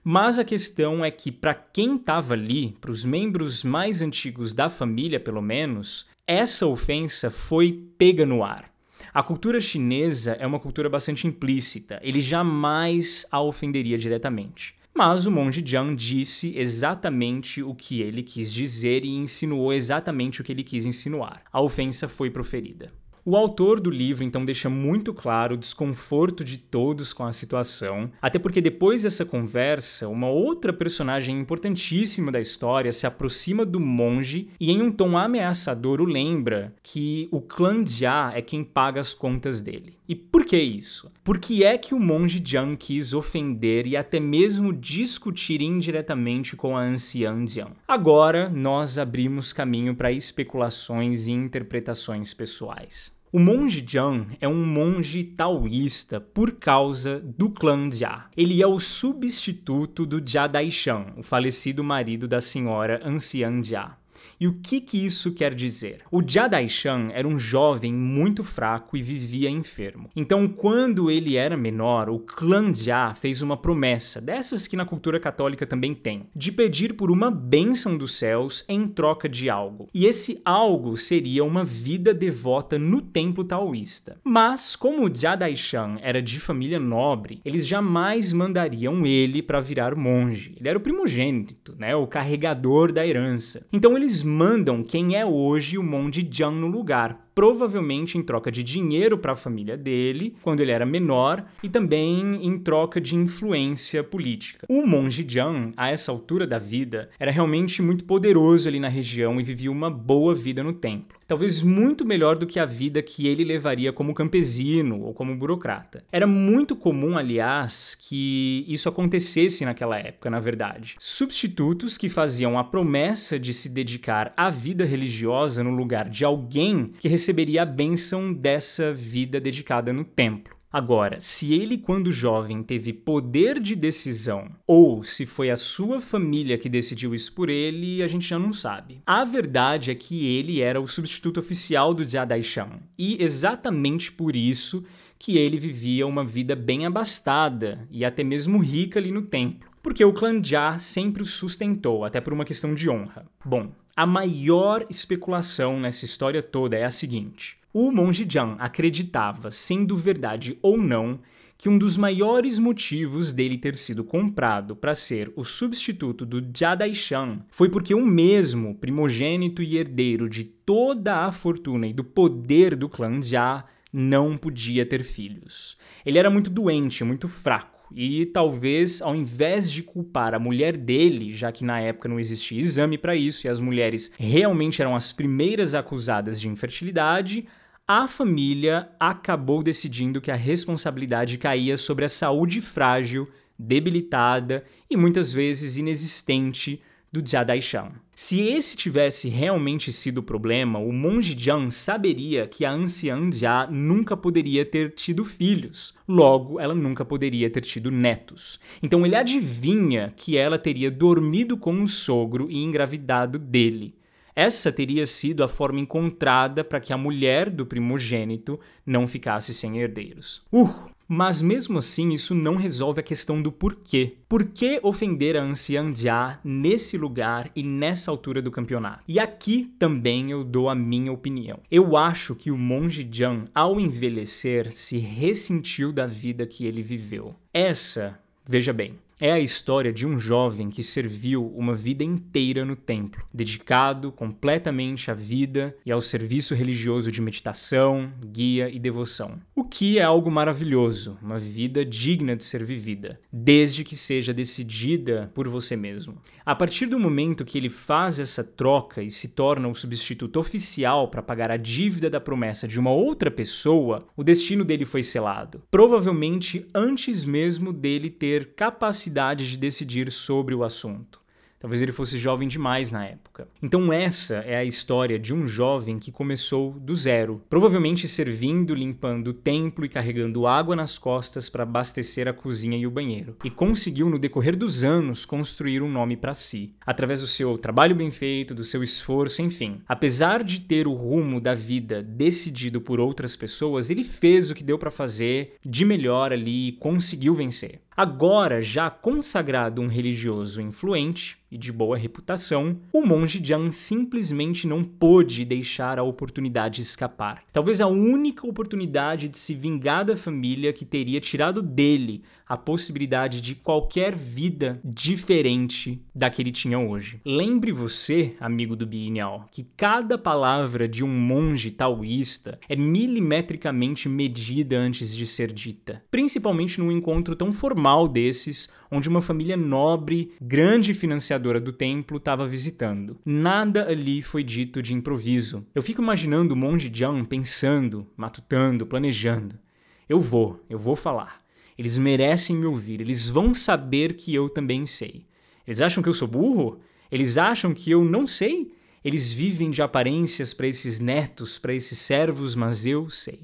Mas 0.04 0.38
a 0.38 0.44
questão 0.44 1.02
é 1.02 1.10
que 1.10 1.32
para 1.32 1.54
quem 1.54 1.96
estava 1.96 2.34
ali, 2.34 2.74
para 2.82 2.90
os 2.90 3.06
membros 3.06 3.64
mais 3.64 4.02
antigos 4.02 4.52
da 4.52 4.68
família, 4.68 5.18
pelo 5.18 5.40
menos, 5.40 6.06
essa 6.26 6.66
ofensa 6.66 7.30
foi 7.30 7.88
pega 7.96 8.26
no 8.26 8.44
ar. 8.44 8.71
A 9.12 9.22
cultura 9.22 9.60
chinesa 9.60 10.32
é 10.32 10.46
uma 10.46 10.60
cultura 10.60 10.88
bastante 10.88 11.26
implícita, 11.26 12.00
ele 12.02 12.20
jamais 12.20 13.26
a 13.30 13.40
ofenderia 13.40 13.98
diretamente. 13.98 14.74
Mas 14.94 15.24
o 15.24 15.30
monge 15.30 15.62
Jiang 15.64 15.96
disse 15.96 16.52
exatamente 16.56 17.62
o 17.62 17.74
que 17.74 18.02
ele 18.02 18.22
quis 18.22 18.52
dizer 18.52 19.04
e 19.04 19.08
insinuou 19.08 19.72
exatamente 19.72 20.40
o 20.40 20.44
que 20.44 20.52
ele 20.52 20.62
quis 20.62 20.84
insinuar. 20.84 21.42
A 21.50 21.62
ofensa 21.62 22.06
foi 22.06 22.30
proferida. 22.30 22.92
O 23.24 23.36
autor 23.36 23.80
do 23.80 23.88
livro 23.88 24.24
então 24.24 24.44
deixa 24.44 24.68
muito 24.68 25.14
claro 25.14 25.54
o 25.54 25.56
desconforto 25.58 26.42
de 26.44 26.58
todos 26.58 27.12
com 27.12 27.24
a 27.24 27.30
situação, 27.30 28.10
até 28.20 28.36
porque 28.36 28.60
depois 28.60 29.02
dessa 29.02 29.24
conversa, 29.24 30.08
uma 30.08 30.28
outra 30.28 30.72
personagem 30.72 31.38
importantíssima 31.38 32.32
da 32.32 32.40
história 32.40 32.90
se 32.90 33.06
aproxima 33.06 33.64
do 33.64 33.78
monge 33.78 34.48
e, 34.58 34.72
em 34.72 34.82
um 34.82 34.90
tom 34.90 35.16
ameaçador, 35.16 36.00
o 36.00 36.04
lembra 36.04 36.74
que 36.82 37.28
o 37.30 37.40
clã 37.40 37.86
Jia 37.86 38.32
é 38.34 38.42
quem 38.42 38.64
paga 38.64 39.00
as 39.00 39.14
contas 39.14 39.60
dele. 39.60 39.96
E 40.08 40.16
por 40.16 40.44
que 40.44 40.58
isso? 40.58 41.10
Por 41.22 41.38
que 41.38 41.62
é 41.62 41.78
que 41.78 41.94
o 41.94 42.00
monge 42.00 42.42
Jiang 42.44 42.76
quis 42.76 43.14
ofender 43.14 43.86
e 43.86 43.96
até 43.96 44.18
mesmo 44.18 44.72
discutir 44.72 45.62
indiretamente 45.62 46.56
com 46.56 46.76
a 46.76 46.82
anciã 46.82 47.46
Jiang? 47.46 47.72
Agora 47.86 48.48
nós 48.48 48.98
abrimos 48.98 49.52
caminho 49.52 49.94
para 49.94 50.10
especulações 50.10 51.28
e 51.28 51.32
interpretações 51.32 52.34
pessoais. 52.34 53.21
O 53.34 53.38
monge 53.38 53.82
Jiang 53.88 54.26
é 54.42 54.46
um 54.46 54.62
monge 54.62 55.24
taoísta 55.24 56.20
por 56.20 56.52
causa 56.52 57.18
do 57.18 57.48
clã 57.48 57.90
Jia. 57.90 58.26
Ele 58.36 58.60
é 58.60 58.66
o 58.66 58.78
substituto 58.78 60.04
do 60.04 60.20
Jia 60.22 60.46
Daishan, 60.46 61.06
o 61.16 61.22
falecido 61.22 61.82
marido 61.82 62.28
da 62.28 62.42
senhora 62.42 63.00
anciã 63.02 63.62
Jia. 63.62 64.01
E 64.42 64.48
o 64.48 64.54
que, 64.54 64.80
que 64.80 64.98
isso 64.98 65.30
quer 65.30 65.54
dizer? 65.54 66.00
O 66.10 66.20
Jia 66.20 66.48
Daishan 66.48 67.10
era 67.12 67.28
um 67.28 67.38
jovem 67.38 67.94
muito 67.94 68.42
fraco 68.42 68.96
e 68.96 69.00
vivia 69.00 69.48
enfermo. 69.48 70.10
Então, 70.16 70.48
quando 70.48 71.08
ele 71.08 71.36
era 71.36 71.56
menor, 71.56 72.10
o 72.10 72.18
clã 72.18 72.74
Jia 72.74 73.14
fez 73.14 73.40
uma 73.40 73.56
promessa, 73.56 74.20
dessas 74.20 74.66
que 74.66 74.74
na 74.74 74.84
cultura 74.84 75.20
católica 75.20 75.64
também 75.64 75.94
tem, 75.94 76.26
de 76.34 76.50
pedir 76.50 76.94
por 76.94 77.08
uma 77.08 77.30
bênção 77.30 77.96
dos 77.96 78.16
céus 78.16 78.64
em 78.68 78.88
troca 78.88 79.28
de 79.28 79.48
algo. 79.48 79.88
E 79.94 80.06
esse 80.06 80.42
algo 80.44 80.96
seria 80.96 81.44
uma 81.44 81.62
vida 81.62 82.12
devota 82.12 82.80
no 82.80 83.00
templo 83.00 83.44
taoísta. 83.44 84.18
Mas, 84.24 84.74
como 84.74 85.04
o 85.04 85.14
Jia 85.14 85.36
Daishan 85.36 85.98
era 86.02 86.20
de 86.20 86.40
família 86.40 86.80
nobre, 86.80 87.40
eles 87.44 87.64
jamais 87.64 88.32
mandariam 88.32 89.06
ele 89.06 89.40
para 89.40 89.60
virar 89.60 89.94
monge. 89.94 90.56
Ele 90.58 90.68
era 90.68 90.78
o 90.78 90.82
primogênito, 90.82 91.76
né, 91.78 91.94
o 91.94 92.08
carregador 92.08 92.92
da 92.92 93.06
herança. 93.06 93.64
Então 93.72 93.96
eles 93.96 94.31
mandam 94.32 94.82
quem 94.82 95.16
é 95.16 95.24
hoje 95.24 95.76
o 95.76 95.82
monge 95.82 96.26
Jiang 96.28 96.56
no 96.56 96.66
lugar, 96.66 97.21
provavelmente 97.34 98.18
em 98.18 98.22
troca 98.22 98.50
de 98.50 98.62
dinheiro 98.62 99.16
para 99.16 99.32
a 99.32 99.36
família 99.36 99.76
dele, 99.76 100.36
quando 100.42 100.60
ele 100.60 100.70
era 100.70 100.84
menor, 100.86 101.44
e 101.62 101.68
também 101.68 102.44
em 102.44 102.58
troca 102.58 103.00
de 103.00 103.16
influência 103.16 104.02
política. 104.04 104.66
O 104.68 104.86
monge 104.86 105.24
Jiang, 105.26 105.72
a 105.76 105.90
essa 105.90 106.12
altura 106.12 106.46
da 106.46 106.58
vida, 106.58 107.08
era 107.18 107.30
realmente 107.30 107.80
muito 107.82 108.04
poderoso 108.04 108.68
ali 108.68 108.78
na 108.78 108.88
região 108.88 109.40
e 109.40 109.44
vivia 109.44 109.70
uma 109.70 109.90
boa 109.90 110.34
vida 110.34 110.62
no 110.62 110.72
templo. 110.72 111.18
talvez 111.32 111.62
muito 111.62 112.04
melhor 112.04 112.36
do 112.36 112.46
que 112.46 112.60
a 112.60 112.66
vida 112.66 113.00
que 113.00 113.26
ele 113.26 113.42
levaria 113.42 113.90
como 113.90 114.12
campesino 114.12 115.00
ou 115.00 115.14
como 115.14 115.34
burocrata. 115.34 116.04
Era 116.12 116.26
muito 116.26 116.76
comum, 116.76 117.16
aliás, 117.16 117.96
que 117.98 118.66
isso 118.68 118.86
acontecesse 118.86 119.64
naquela 119.64 119.98
época, 119.98 120.28
na 120.28 120.38
verdade. 120.38 120.94
Substitutos 120.98 121.96
que 121.96 122.10
faziam 122.10 122.58
a 122.58 122.64
promessa 122.64 123.38
de 123.38 123.54
se 123.54 123.70
dedicar 123.70 124.34
à 124.36 124.50
vida 124.50 124.84
religiosa 124.84 125.64
no 125.64 125.70
lugar 125.70 126.10
de 126.10 126.22
alguém 126.22 126.92
que 126.98 127.08
receberia 127.22 127.62
a 127.62 127.64
bênção 127.64 128.32
dessa 128.32 128.92
vida 128.92 129.38
dedicada 129.38 129.92
no 129.92 130.02
templo. 130.02 130.56
Agora, 130.72 131.20
se 131.20 131.54
ele, 131.54 131.78
quando 131.78 132.10
jovem, 132.10 132.64
teve 132.64 132.92
poder 132.92 133.60
de 133.60 133.76
decisão, 133.76 134.50
ou 134.66 135.04
se 135.04 135.24
foi 135.24 135.48
a 135.48 135.54
sua 135.54 136.00
família 136.00 136.58
que 136.58 136.68
decidiu 136.68 137.14
isso 137.14 137.32
por 137.32 137.48
ele, 137.48 138.02
a 138.02 138.08
gente 138.08 138.26
já 138.26 138.40
não 138.40 138.52
sabe. 138.52 139.02
A 139.06 139.24
verdade 139.24 139.92
é 139.92 139.94
que 139.94 140.36
ele 140.36 140.60
era 140.60 140.80
o 140.80 140.88
substituto 140.88 141.38
oficial 141.38 141.94
do 141.94 142.04
Jia 142.04 142.24
Daishan, 142.24 142.80
e 142.98 143.22
exatamente 143.22 144.10
por 144.10 144.34
isso 144.34 144.82
que 145.16 145.38
ele 145.38 145.58
vivia 145.58 146.08
uma 146.08 146.24
vida 146.24 146.56
bem 146.56 146.86
abastada 146.86 147.86
e 147.88 148.04
até 148.04 148.24
mesmo 148.24 148.58
rica 148.58 148.98
ali 148.98 149.12
no 149.12 149.22
templo, 149.22 149.70
porque 149.80 150.04
o 150.04 150.12
clã 150.12 150.42
Jia 150.42 150.76
sempre 150.76 151.22
o 151.22 151.26
sustentou, 151.26 152.04
até 152.04 152.20
por 152.20 152.32
uma 152.32 152.44
questão 152.44 152.74
de 152.74 152.90
honra. 152.90 153.26
Bom, 153.44 153.70
a 153.94 154.06
maior 154.06 154.86
especulação 154.88 155.78
nessa 155.78 156.04
história 156.04 156.42
toda 156.42 156.76
é 156.76 156.84
a 156.84 156.90
seguinte: 156.90 157.58
o 157.72 157.92
monge 157.92 158.26
Jiang 158.28 158.56
acreditava, 158.58 159.50
sendo 159.50 159.96
verdade 159.96 160.58
ou 160.62 160.78
não, 160.78 161.18
que 161.58 161.68
um 161.68 161.78
dos 161.78 161.96
maiores 161.96 162.58
motivos 162.58 163.32
dele 163.32 163.56
ter 163.56 163.76
sido 163.76 164.02
comprado 164.02 164.74
para 164.74 164.94
ser 164.94 165.32
o 165.36 165.44
substituto 165.44 166.26
do 166.26 166.40
Jia 166.40 166.74
Daishan 166.74 167.40
foi 167.50 167.68
porque 167.68 167.94
o 167.94 168.04
mesmo 168.04 168.74
primogênito 168.74 169.62
e 169.62 169.76
herdeiro 169.76 170.28
de 170.28 170.42
toda 170.42 171.24
a 171.24 171.30
fortuna 171.30 171.86
e 171.86 171.92
do 171.92 172.02
poder 172.02 172.74
do 172.74 172.88
clã 172.88 173.22
Jia 173.22 173.64
não 173.92 174.36
podia 174.36 174.84
ter 174.84 175.04
filhos. 175.04 175.76
Ele 176.04 176.18
era 176.18 176.30
muito 176.30 176.50
doente, 176.50 177.04
muito 177.04 177.28
fraco. 177.28 177.71
E 177.94 178.26
talvez, 178.26 179.02
ao 179.02 179.14
invés 179.14 179.70
de 179.70 179.82
culpar 179.82 180.34
a 180.34 180.38
mulher 180.38 180.76
dele, 180.76 181.32
já 181.32 181.52
que 181.52 181.64
na 181.64 181.80
época 181.80 182.08
não 182.08 182.18
existia 182.18 182.60
exame 182.60 182.96
para 182.96 183.14
isso 183.14 183.46
e 183.46 183.50
as 183.50 183.60
mulheres 183.60 184.12
realmente 184.18 184.80
eram 184.80 184.96
as 184.96 185.12
primeiras 185.12 185.74
acusadas 185.74 186.40
de 186.40 186.48
infertilidade, 186.48 187.46
a 187.86 188.06
família 188.06 188.88
acabou 188.98 189.62
decidindo 189.62 190.20
que 190.20 190.30
a 190.30 190.36
responsabilidade 190.36 191.36
caía 191.36 191.76
sobre 191.76 192.04
a 192.04 192.08
saúde 192.08 192.60
frágil, 192.60 193.28
debilitada 193.58 194.62
e 194.88 194.96
muitas 194.96 195.32
vezes 195.32 195.76
inexistente 195.76 196.80
do 197.12 197.20
Jia 197.24 197.44
Daishan. 197.44 197.92
Se 198.14 198.40
esse 198.40 198.76
tivesse 198.76 199.28
realmente 199.28 199.92
sido 199.92 200.18
o 200.18 200.22
problema, 200.22 200.78
o 200.78 200.90
monge 200.90 201.36
Jiang 201.38 201.70
saberia 201.70 202.46
que 202.46 202.64
a 202.64 202.72
anciã 202.72 203.30
Jia 203.30 203.66
nunca 203.70 204.16
poderia 204.16 204.64
ter 204.64 204.94
tido 204.94 205.24
filhos, 205.24 205.92
logo 206.08 206.58
ela 206.58 206.74
nunca 206.74 207.04
poderia 207.04 207.50
ter 207.50 207.60
tido 207.60 207.90
netos. 207.90 208.58
Então 208.82 209.04
ele 209.04 209.14
adivinha 209.14 210.12
que 210.16 210.38
ela 210.38 210.58
teria 210.58 210.90
dormido 210.90 211.56
com 211.56 211.82
o 211.82 211.88
sogro 211.88 212.50
e 212.50 212.62
engravidado 212.62 213.38
dele. 213.38 213.94
Essa 214.34 214.72
teria 214.72 215.04
sido 215.04 215.44
a 215.44 215.48
forma 215.48 215.78
encontrada 215.78 216.64
para 216.64 216.80
que 216.80 216.92
a 216.92 216.96
mulher 216.96 217.50
do 217.50 217.66
primogênito 217.66 218.58
não 218.86 219.06
ficasse 219.06 219.52
sem 219.52 219.78
herdeiros. 219.78 220.42
Uh! 220.50 220.70
Mas 221.14 221.42
mesmo 221.42 221.76
assim, 221.76 222.08
isso 222.08 222.34
não 222.34 222.56
resolve 222.56 223.00
a 223.00 223.02
questão 223.02 223.42
do 223.42 223.52
porquê. 223.52 224.16
Por 224.26 224.44
que 224.44 224.80
ofender 224.82 225.36
a 225.36 225.42
anciã 225.42 225.94
Jia 225.94 226.38
nesse 226.42 226.96
lugar 226.96 227.50
e 227.54 227.62
nessa 227.62 228.10
altura 228.10 228.40
do 228.40 228.50
campeonato? 228.50 229.04
E 229.06 229.20
aqui 229.20 229.74
também 229.78 230.30
eu 230.30 230.42
dou 230.42 230.70
a 230.70 230.74
minha 230.74 231.12
opinião. 231.12 231.60
Eu 231.70 231.98
acho 231.98 232.34
que 232.34 232.50
o 232.50 232.56
monge 232.56 233.06
Jiang, 233.12 233.44
ao 233.54 233.78
envelhecer, 233.78 234.72
se 234.72 234.96
ressentiu 234.96 235.92
da 235.92 236.06
vida 236.06 236.46
que 236.46 236.64
ele 236.64 236.80
viveu. 236.80 237.34
Essa, 237.52 238.18
veja 238.46 238.72
bem, 238.72 238.94
é 239.22 239.30
a 239.30 239.38
história 239.38 239.92
de 239.92 240.04
um 240.04 240.18
jovem 240.18 240.68
que 240.68 240.82
serviu 240.82 241.46
uma 241.54 241.76
vida 241.76 242.02
inteira 242.02 242.64
no 242.64 242.74
templo, 242.74 243.24
dedicado 243.32 244.10
completamente 244.10 245.12
à 245.12 245.14
vida 245.14 245.76
e 245.86 245.92
ao 245.92 246.00
serviço 246.00 246.56
religioso 246.56 247.08
de 247.12 247.22
meditação, 247.22 248.12
guia 248.20 248.68
e 248.68 248.80
devoção. 248.80 249.38
O 249.54 249.62
que 249.62 250.00
é 250.00 250.02
algo 250.02 250.28
maravilhoso, 250.28 251.16
uma 251.22 251.38
vida 251.38 251.84
digna 251.84 252.34
de 252.34 252.42
ser 252.42 252.64
vivida, 252.64 253.20
desde 253.32 253.84
que 253.84 253.94
seja 253.94 254.34
decidida 254.34 255.30
por 255.32 255.46
você 255.46 255.76
mesmo. 255.76 256.20
A 256.44 256.56
partir 256.56 256.86
do 256.86 256.98
momento 256.98 257.44
que 257.44 257.56
ele 257.56 257.70
faz 257.70 258.18
essa 258.18 258.42
troca 258.42 259.04
e 259.04 259.10
se 259.12 259.28
torna 259.28 259.68
o 259.68 259.74
substituto 259.76 260.40
oficial 260.40 261.06
para 261.06 261.22
pagar 261.22 261.52
a 261.52 261.56
dívida 261.56 262.10
da 262.10 262.20
promessa 262.20 262.66
de 262.66 262.80
uma 262.80 262.90
outra 262.90 263.30
pessoa, 263.30 264.04
o 264.16 264.24
destino 264.24 264.64
dele 264.64 264.84
foi 264.84 265.04
selado. 265.04 265.62
Provavelmente 265.70 266.66
antes 266.74 267.24
mesmo 267.24 267.72
dele 267.72 268.10
ter 268.10 268.54
capacidade 268.56 269.11
capacidade 269.12 269.50
de 269.50 269.56
decidir 269.58 270.10
sobre 270.10 270.54
o 270.54 270.64
assunto. 270.64 271.20
Talvez 271.60 271.80
ele 271.80 271.92
fosse 271.92 272.18
jovem 272.18 272.48
demais 272.48 272.90
na 272.90 273.06
época. 273.06 273.46
Então, 273.62 273.92
essa 273.92 274.38
é 274.38 274.56
a 274.56 274.64
história 274.64 275.16
de 275.16 275.32
um 275.32 275.46
jovem 275.46 275.96
que 275.96 276.10
começou 276.10 276.72
do 276.72 276.92
zero, 276.96 277.40
provavelmente 277.48 278.08
servindo, 278.08 278.74
limpando 278.74 279.28
o 279.28 279.32
templo 279.32 279.84
e 279.84 279.88
carregando 279.88 280.44
água 280.44 280.74
nas 280.74 280.98
costas 280.98 281.48
para 281.48 281.62
abastecer 281.62 282.26
a 282.26 282.32
cozinha 282.32 282.76
e 282.76 282.84
o 282.84 282.90
banheiro. 282.90 283.36
E 283.44 283.50
conseguiu, 283.50 284.10
no 284.10 284.18
decorrer 284.18 284.56
dos 284.56 284.82
anos, 284.82 285.24
construir 285.24 285.82
um 285.82 285.88
nome 285.88 286.16
para 286.16 286.34
si, 286.34 286.72
através 286.84 287.20
do 287.20 287.28
seu 287.28 287.56
trabalho 287.56 287.94
bem 287.94 288.10
feito, 288.10 288.56
do 288.56 288.64
seu 288.64 288.82
esforço, 288.82 289.40
enfim. 289.40 289.82
Apesar 289.86 290.42
de 290.42 290.62
ter 290.62 290.88
o 290.88 290.94
rumo 290.94 291.40
da 291.40 291.54
vida 291.54 292.02
decidido 292.02 292.80
por 292.80 292.98
outras 292.98 293.36
pessoas, 293.36 293.88
ele 293.88 294.02
fez 294.02 294.50
o 294.50 294.54
que 294.56 294.64
deu 294.64 294.78
para 294.78 294.90
fazer 294.90 295.54
de 295.64 295.84
melhor 295.84 296.32
ali 296.32 296.70
e 296.70 296.72
conseguiu 296.72 297.36
vencer. 297.36 297.82
Agora, 297.94 298.62
já 298.62 298.88
consagrado 298.88 299.82
um 299.82 299.86
religioso 299.86 300.62
influente 300.62 301.36
e 301.50 301.58
de 301.58 301.70
boa 301.70 301.94
reputação, 301.94 302.80
o 302.90 303.04
monge 303.04 303.38
Jiang 303.44 303.70
simplesmente 303.70 304.66
não 304.66 304.82
pôde 304.82 305.44
deixar 305.44 305.98
a 305.98 306.02
oportunidade 306.02 306.80
escapar. 306.80 307.42
Talvez 307.52 307.82
a 307.82 307.86
única 307.86 308.46
oportunidade 308.46 309.28
de 309.28 309.36
se 309.36 309.54
vingar 309.54 310.06
da 310.06 310.16
família 310.16 310.72
que 310.72 310.86
teria 310.86 311.20
tirado 311.20 311.60
dele 311.60 312.22
a 312.52 312.56
possibilidade 312.58 313.40
de 313.40 313.54
qualquer 313.54 314.14
vida 314.14 314.78
diferente 314.84 316.04
da 316.14 316.28
que 316.28 316.42
ele 316.42 316.52
tinha 316.52 316.78
hoje. 316.78 317.18
Lembre 317.24 317.72
você, 317.72 318.36
amigo 318.38 318.76
do 318.76 318.86
Bienal, 318.86 319.46
que 319.50 319.66
cada 319.74 320.18
palavra 320.18 320.86
de 320.86 321.02
um 321.02 321.08
monge 321.08 321.70
taoísta 321.70 322.60
é 322.68 322.76
milimetricamente 322.76 324.06
medida 324.06 324.78
antes 324.78 325.16
de 325.16 325.26
ser 325.26 325.50
dita, 325.50 326.04
principalmente 326.10 326.78
num 326.78 326.92
encontro 326.92 327.34
tão 327.34 327.54
formal 327.54 328.06
desses, 328.06 328.70
onde 328.90 329.08
uma 329.08 329.22
família 329.22 329.56
nobre, 329.56 330.32
grande 330.38 330.92
financiadora 330.92 331.58
do 331.58 331.72
templo, 331.72 332.18
estava 332.18 332.46
visitando. 332.46 333.16
Nada 333.24 333.88
ali 333.88 334.20
foi 334.20 334.44
dito 334.44 334.82
de 334.82 334.92
improviso. 334.92 335.64
Eu 335.74 335.82
fico 335.82 336.02
imaginando 336.02 336.52
o 336.52 336.56
monge 336.56 336.90
Jiang 336.92 337.26
pensando, 337.26 338.06
matutando, 338.14 338.84
planejando. 338.84 339.58
Eu 340.06 340.20
vou, 340.20 340.62
eu 340.68 340.78
vou 340.78 340.94
falar. 340.94 341.41
Eles 341.78 341.98
merecem 341.98 342.56
me 342.56 342.66
ouvir, 342.66 343.00
eles 343.00 343.28
vão 343.28 343.54
saber 343.54 344.14
que 344.14 344.34
eu 344.34 344.48
também 344.48 344.86
sei. 344.86 345.22
Eles 345.66 345.80
acham 345.80 346.02
que 346.02 346.08
eu 346.08 346.14
sou 346.14 346.28
burro? 346.28 346.80
Eles 347.10 347.38
acham 347.38 347.74
que 347.74 347.90
eu 347.90 348.04
não 348.04 348.26
sei? 348.26 348.72
Eles 349.04 349.32
vivem 349.32 349.70
de 349.70 349.82
aparências 349.82 350.54
para 350.54 350.66
esses 350.66 351.00
netos, 351.00 351.58
para 351.58 351.74
esses 351.74 351.98
servos, 351.98 352.54
mas 352.54 352.86
eu 352.86 353.10
sei. 353.10 353.40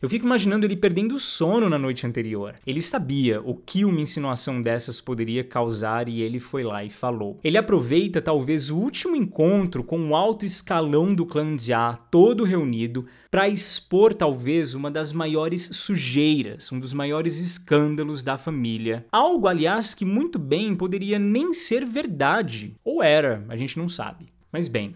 Eu 0.00 0.08
fico 0.08 0.26
imaginando 0.26 0.66
ele 0.66 0.76
perdendo 0.76 1.14
o 1.14 1.20
sono 1.20 1.68
na 1.68 1.78
noite 1.78 2.06
anterior. 2.06 2.54
Ele 2.66 2.82
sabia 2.82 3.40
o 3.40 3.54
que 3.54 3.84
uma 3.84 4.00
insinuação 4.00 4.60
dessas 4.60 5.00
poderia 5.00 5.42
causar 5.42 6.08
e 6.08 6.20
ele 6.20 6.38
foi 6.38 6.62
lá 6.62 6.84
e 6.84 6.90
falou. 6.90 7.38
Ele 7.42 7.56
aproveita 7.56 8.20
talvez 8.20 8.70
o 8.70 8.76
último 8.76 9.16
encontro 9.16 9.82
com 9.82 10.10
o 10.10 10.14
alto 10.14 10.44
escalão 10.44 11.14
do 11.14 11.24
clã 11.24 11.56
Jia, 11.58 11.98
todo 12.10 12.44
reunido, 12.44 13.06
para 13.30 13.48
expor 13.48 14.14
talvez 14.14 14.74
uma 14.74 14.90
das 14.90 15.12
maiores 15.12 15.68
sujeiras, 15.72 16.70
um 16.72 16.78
dos 16.78 16.92
maiores 16.92 17.38
escândalos 17.38 18.22
da 18.22 18.36
família. 18.38 19.06
Algo, 19.10 19.48
aliás, 19.48 19.94
que 19.94 20.04
muito 20.04 20.38
bem 20.38 20.74
poderia 20.74 21.18
nem 21.18 21.52
ser 21.52 21.84
verdade. 21.84 22.74
Ou 22.84 23.02
era, 23.02 23.44
a 23.48 23.56
gente 23.56 23.78
não 23.78 23.88
sabe. 23.88 24.26
Mas 24.52 24.68
bem, 24.68 24.94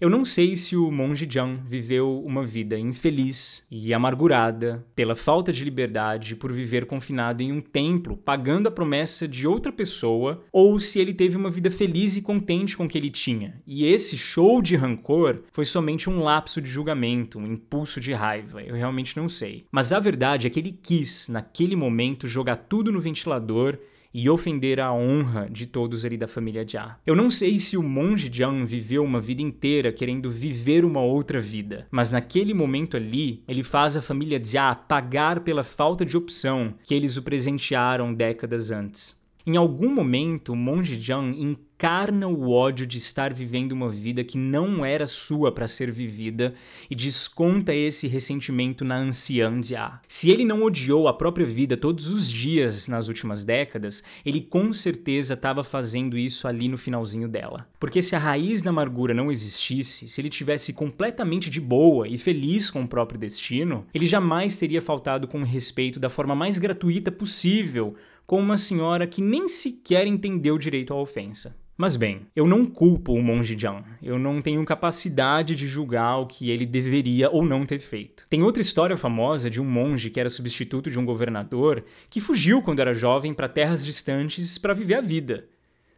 eu 0.00 0.10
não 0.10 0.24
sei 0.24 0.54
se 0.54 0.76
o 0.76 0.90
monge 0.90 1.26
Jiang 1.28 1.60
viveu 1.66 2.22
uma 2.24 2.44
vida 2.44 2.78
infeliz 2.78 3.64
e 3.70 3.94
amargurada 3.94 4.84
pela 4.94 5.14
falta 5.14 5.52
de 5.52 5.64
liberdade 5.64 6.36
por 6.36 6.52
viver 6.52 6.86
confinado 6.86 7.42
em 7.42 7.50
um 7.50 7.60
templo, 7.60 8.16
pagando 8.16 8.68
a 8.68 8.70
promessa 8.70 9.26
de 9.26 9.46
outra 9.46 9.72
pessoa, 9.72 10.44
ou 10.52 10.78
se 10.78 10.98
ele 10.98 11.14
teve 11.14 11.36
uma 11.36 11.50
vida 11.50 11.70
feliz 11.70 12.16
e 12.16 12.22
contente 12.22 12.76
com 12.76 12.84
o 12.84 12.88
que 12.88 12.98
ele 12.98 13.10
tinha. 13.10 13.60
E 13.66 13.86
esse 13.86 14.16
show 14.18 14.60
de 14.60 14.76
rancor 14.76 15.42
foi 15.52 15.64
somente 15.64 16.10
um 16.10 16.22
lapso 16.22 16.60
de 16.60 16.68
julgamento, 16.68 17.38
um 17.38 17.46
impulso 17.46 18.00
de 18.00 18.12
raiva. 18.12 18.62
Eu 18.62 18.74
realmente 18.74 19.16
não 19.16 19.28
sei. 19.28 19.64
Mas 19.70 19.92
a 19.92 20.00
verdade 20.00 20.46
é 20.46 20.50
que 20.50 20.60
ele 20.60 20.72
quis, 20.72 21.28
naquele 21.28 21.74
momento, 21.74 22.28
jogar 22.28 22.56
tudo 22.56 22.92
no 22.92 23.00
ventilador 23.00 23.78
e 24.18 24.30
ofender 24.30 24.80
a 24.80 24.94
honra 24.94 25.46
de 25.50 25.66
todos 25.66 26.02
ali 26.02 26.16
da 26.16 26.26
família 26.26 26.66
Jia. 26.66 26.96
Eu 27.06 27.14
não 27.14 27.28
sei 27.28 27.58
se 27.58 27.76
o 27.76 27.82
monge 27.82 28.30
Jiang 28.32 28.64
viveu 28.64 29.04
uma 29.04 29.20
vida 29.20 29.42
inteira 29.42 29.92
querendo 29.92 30.30
viver 30.30 30.86
uma 30.86 31.02
outra 31.02 31.38
vida, 31.38 31.86
mas 31.90 32.10
naquele 32.10 32.54
momento 32.54 32.96
ali, 32.96 33.42
ele 33.46 33.62
faz 33.62 33.94
a 33.94 34.00
família 34.00 34.42
Jia 34.42 34.74
pagar 34.74 35.40
pela 35.40 35.62
falta 35.62 36.02
de 36.02 36.16
opção 36.16 36.72
que 36.82 36.94
eles 36.94 37.18
o 37.18 37.22
presentearam 37.22 38.14
décadas 38.14 38.70
antes. 38.70 39.20
Em 39.48 39.56
algum 39.56 39.94
momento, 39.94 40.56
monge 40.56 41.00
Jiang 41.00 41.40
encarna 41.40 42.26
o 42.26 42.50
ódio 42.50 42.84
de 42.84 42.98
estar 42.98 43.32
vivendo 43.32 43.70
uma 43.70 43.88
vida 43.88 44.24
que 44.24 44.36
não 44.36 44.84
era 44.84 45.06
sua 45.06 45.52
para 45.52 45.68
ser 45.68 45.92
vivida 45.92 46.52
e 46.90 46.96
desconta 46.96 47.72
esse 47.72 48.08
ressentimento 48.08 48.84
na 48.84 48.96
anciã. 48.98 49.60
Se 50.08 50.32
ele 50.32 50.44
não 50.44 50.64
odiou 50.64 51.06
a 51.06 51.14
própria 51.14 51.46
vida 51.46 51.76
todos 51.76 52.08
os 52.08 52.28
dias 52.28 52.88
nas 52.88 53.06
últimas 53.06 53.44
décadas, 53.44 54.02
ele 54.24 54.40
com 54.40 54.72
certeza 54.72 55.34
estava 55.34 55.62
fazendo 55.62 56.18
isso 56.18 56.48
ali 56.48 56.68
no 56.68 56.76
finalzinho 56.76 57.28
dela. 57.28 57.68
Porque 57.78 58.02
se 58.02 58.16
a 58.16 58.18
raiz 58.18 58.62
da 58.62 58.70
amargura 58.70 59.14
não 59.14 59.30
existisse, 59.30 60.08
se 60.08 60.20
ele 60.20 60.28
tivesse 60.28 60.72
completamente 60.72 61.48
de 61.48 61.60
boa 61.60 62.08
e 62.08 62.18
feliz 62.18 62.68
com 62.68 62.82
o 62.82 62.88
próprio 62.88 63.20
destino, 63.20 63.86
ele 63.94 64.06
jamais 64.06 64.58
teria 64.58 64.82
faltado 64.82 65.28
com 65.28 65.44
respeito 65.44 66.00
da 66.00 66.08
forma 66.08 66.34
mais 66.34 66.58
gratuita 66.58 67.12
possível 67.12 67.94
com 68.26 68.40
uma 68.40 68.56
senhora 68.56 69.06
que 69.06 69.22
nem 69.22 69.46
sequer 69.46 70.06
entendeu 70.06 70.58
direito 70.58 70.92
a 70.92 71.00
ofensa. 71.00 71.56
Mas 71.78 71.94
bem, 71.94 72.22
eu 72.34 72.46
não 72.46 72.64
culpo 72.64 73.12
o 73.12 73.22
monge 73.22 73.56
Jiang. 73.56 73.84
Eu 74.02 74.18
não 74.18 74.40
tenho 74.40 74.64
capacidade 74.64 75.54
de 75.54 75.66
julgar 75.66 76.16
o 76.16 76.26
que 76.26 76.50
ele 76.50 76.64
deveria 76.64 77.28
ou 77.30 77.44
não 77.44 77.66
ter 77.66 77.80
feito. 77.80 78.26
Tem 78.30 78.42
outra 78.42 78.62
história 78.62 78.96
famosa 78.96 79.50
de 79.50 79.60
um 79.60 79.64
monge 79.64 80.08
que 80.08 80.18
era 80.18 80.30
substituto 80.30 80.90
de 80.90 80.98
um 80.98 81.04
governador 81.04 81.84
que 82.08 82.18
fugiu 82.18 82.62
quando 82.62 82.80
era 82.80 82.94
jovem 82.94 83.34
para 83.34 83.46
terras 83.46 83.84
distantes 83.84 84.56
para 84.56 84.72
viver 84.72 84.94
a 84.94 85.00
vida. 85.02 85.46